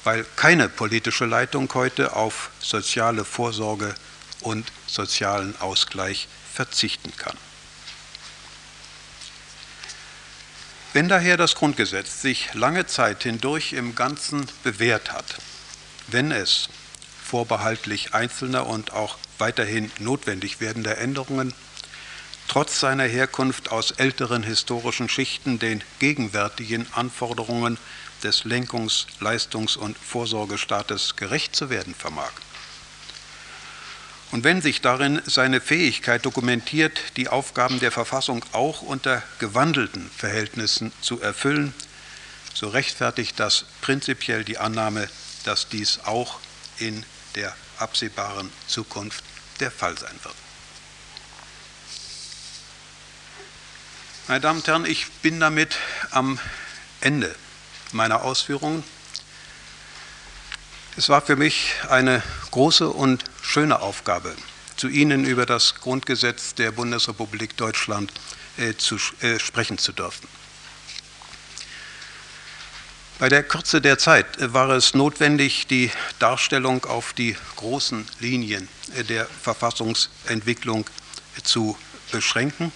weil 0.03 0.25
keine 0.35 0.67
politische 0.67 1.25
Leitung 1.25 1.71
heute 1.75 2.15
auf 2.15 2.49
soziale 2.59 3.25
Vorsorge 3.25 3.93
und 4.41 4.71
sozialen 4.87 5.59
Ausgleich 5.59 6.27
verzichten 6.53 7.15
kann. 7.17 7.37
Wenn 10.93 11.07
daher 11.07 11.37
das 11.37 11.53
Grundgesetz 11.53 12.23
sich 12.23 12.53
lange 12.55 12.87
Zeit 12.87 13.21
hindurch 13.21 13.73
im 13.73 13.93
Ganzen 13.93 14.47
bewährt 14.63 15.11
hat, 15.11 15.37
wenn 16.07 16.31
es 16.31 16.67
vorbehaltlich 17.23 18.15
einzelner 18.15 18.65
und 18.65 18.91
auch 18.91 19.19
weiterhin 19.37 19.91
notwendig 19.99 20.59
werdender 20.61 20.97
Änderungen 20.97 21.53
trotz 22.49 22.79
seiner 22.79 23.05
Herkunft 23.05 23.71
aus 23.71 23.91
älteren 23.91 24.43
historischen 24.43 25.07
Schichten 25.07 25.59
den 25.59 25.81
gegenwärtigen 25.99 26.85
Anforderungen 26.93 27.77
des 28.23 28.43
Lenkungs-, 28.43 29.05
Leistungs- 29.21 29.77
und 29.77 29.97
Vorsorgestaates 29.97 31.15
gerecht 31.15 31.55
zu 31.55 31.69
werden 31.69 31.95
vermag. 31.95 32.31
Und 34.31 34.43
wenn 34.43 34.61
sich 34.61 34.81
darin 34.81 35.21
seine 35.25 35.61
Fähigkeit 35.61 36.25
dokumentiert, 36.25 36.99
die 37.17 37.29
Aufgaben 37.29 37.79
der 37.79 37.91
Verfassung 37.91 38.43
auch 38.51 38.81
unter 38.81 39.23
gewandelten 39.39 40.09
Verhältnissen 40.09 40.91
zu 41.01 41.21
erfüllen, 41.21 41.73
so 42.53 42.67
rechtfertigt 42.67 43.39
das 43.39 43.65
prinzipiell 43.81 44.43
die 44.43 44.57
Annahme, 44.57 45.07
dass 45.45 45.69
dies 45.69 45.99
auch 46.03 46.39
in 46.77 47.05
der 47.35 47.55
absehbaren 47.77 48.51
Zukunft 48.67 49.23
der 49.59 49.71
Fall 49.71 49.97
sein 49.97 50.19
wird. 50.23 50.48
Meine 54.29 54.41
Damen 54.41 54.59
und 54.59 54.67
Herren, 54.67 54.85
ich 54.85 55.07
bin 55.23 55.39
damit 55.39 55.75
am 56.11 56.37
Ende 57.01 57.33
meiner 57.93 58.21
Ausführungen. 58.21 58.83
Es 60.97 61.09
war 61.09 61.23
für 61.23 61.35
mich 61.35 61.73
eine 61.89 62.21
große 62.51 62.87
und 62.89 63.23
schöne 63.41 63.81
Aufgabe, 63.81 64.35
zu 64.75 64.87
Ihnen 64.87 65.25
über 65.25 65.47
das 65.47 65.73
Grundgesetz 65.81 66.53
der 66.53 66.71
Bundesrepublik 66.71 67.57
Deutschland 67.57 68.13
äh, 68.57 68.75
zu, 68.75 68.97
äh, 69.21 69.39
sprechen 69.39 69.79
zu 69.79 69.93
dürfen. 69.93 70.27
Bei 73.17 73.29
der 73.29 73.41
Kürze 73.41 73.81
der 73.81 73.97
Zeit 73.97 74.37
äh, 74.37 74.53
war 74.53 74.69
es 74.69 74.93
notwendig, 74.93 75.65
die 75.65 75.89
Darstellung 76.19 76.85
auf 76.85 77.13
die 77.13 77.35
großen 77.55 78.07
Linien 78.19 78.67
äh, 78.95 79.03
der 79.03 79.25
Verfassungsentwicklung 79.25 80.85
äh, 81.35 81.41
zu 81.41 81.75
beschränken. 82.11 82.71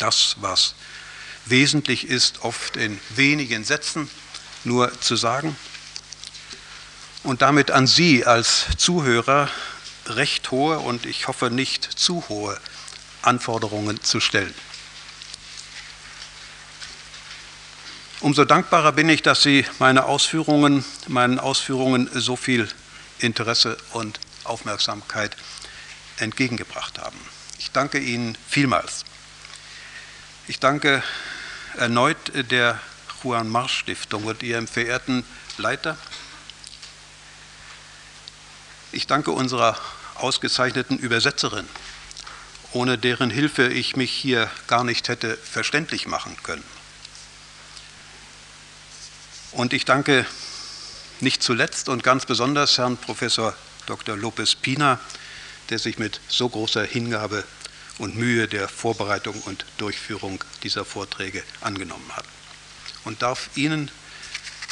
Das, 0.00 0.36
was 0.40 0.74
wesentlich 1.44 2.08
ist, 2.08 2.42
oft 2.42 2.76
in 2.76 2.98
wenigen 3.10 3.64
Sätzen 3.64 4.10
nur 4.64 4.98
zu 5.00 5.14
sagen 5.16 5.56
und 7.22 7.42
damit 7.42 7.70
an 7.70 7.86
Sie 7.86 8.24
als 8.24 8.66
Zuhörer 8.76 9.48
recht 10.06 10.50
hohe 10.50 10.78
und 10.78 11.06
ich 11.06 11.28
hoffe 11.28 11.50
nicht 11.50 11.84
zu 11.84 12.24
hohe 12.28 12.58
Anforderungen 13.22 14.02
zu 14.02 14.20
stellen. 14.20 14.54
Umso 18.20 18.44
dankbarer 18.44 18.92
bin 18.92 19.08
ich, 19.08 19.22
dass 19.22 19.42
Sie 19.42 19.64
meine 19.78 20.06
Ausführungen, 20.06 20.84
meinen 21.08 21.38
Ausführungen 21.38 22.10
so 22.12 22.36
viel 22.36 22.68
Interesse 23.18 23.76
und 23.92 24.20
Aufmerksamkeit 24.44 25.36
entgegengebracht 26.18 26.98
haben. 26.98 27.18
Ich 27.58 27.70
danke 27.70 27.98
Ihnen 27.98 28.36
vielmals. 28.48 29.04
Ich 30.46 30.58
danke 30.58 31.02
erneut 31.76 32.16
der 32.50 32.80
Juan 33.22 33.48
Marsch 33.48 33.78
Stiftung 33.78 34.24
und 34.24 34.42
ihrem 34.42 34.66
verehrten 34.66 35.24
Leiter, 35.58 35.96
ich 38.92 39.06
danke 39.06 39.30
unserer 39.30 39.78
ausgezeichneten 40.16 40.98
Übersetzerin, 40.98 41.68
ohne 42.72 42.98
deren 42.98 43.30
Hilfe 43.30 43.68
ich 43.68 43.94
mich 43.94 44.10
hier 44.10 44.50
gar 44.66 44.82
nicht 44.82 45.08
hätte 45.08 45.36
verständlich 45.36 46.06
machen 46.06 46.36
können. 46.42 46.64
Und 49.52 49.72
ich 49.72 49.84
danke 49.84 50.26
nicht 51.20 51.42
zuletzt 51.42 51.88
und 51.88 52.02
ganz 52.02 52.26
besonders 52.26 52.78
Herrn 52.78 52.96
Professor 52.96 53.54
Dr. 53.86 54.16
Lopez 54.16 54.54
Pina, 54.54 54.98
der 55.68 55.78
sich 55.78 55.98
mit 55.98 56.20
so 56.28 56.48
großer 56.48 56.84
Hingabe 56.84 57.44
und 58.00 58.16
Mühe 58.16 58.48
der 58.48 58.68
Vorbereitung 58.68 59.40
und 59.42 59.66
Durchführung 59.76 60.42
dieser 60.62 60.84
Vorträge 60.84 61.42
angenommen 61.60 62.10
hat. 62.16 62.24
Und 63.04 63.22
darf 63.22 63.50
Ihnen 63.54 63.90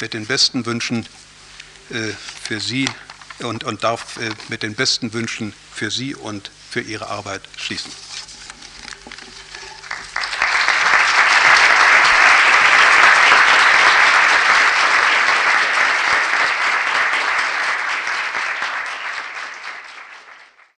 mit 0.01 0.13
den 0.13 0.25
besten 0.25 0.65
Wünschen 0.65 1.05
äh, 1.91 2.09
für 2.43 2.59
Sie 2.59 2.89
und, 3.39 3.63
und 3.63 3.83
darf 3.83 4.17
äh, 4.17 4.29
mit 4.49 4.63
den 4.63 4.73
besten 4.73 5.13
Wünschen 5.13 5.53
für 5.73 5.91
Sie 5.91 6.15
und 6.15 6.51
für 6.69 6.81
Ihre 6.81 7.07
Arbeit 7.07 7.41
schließen. 7.55 7.91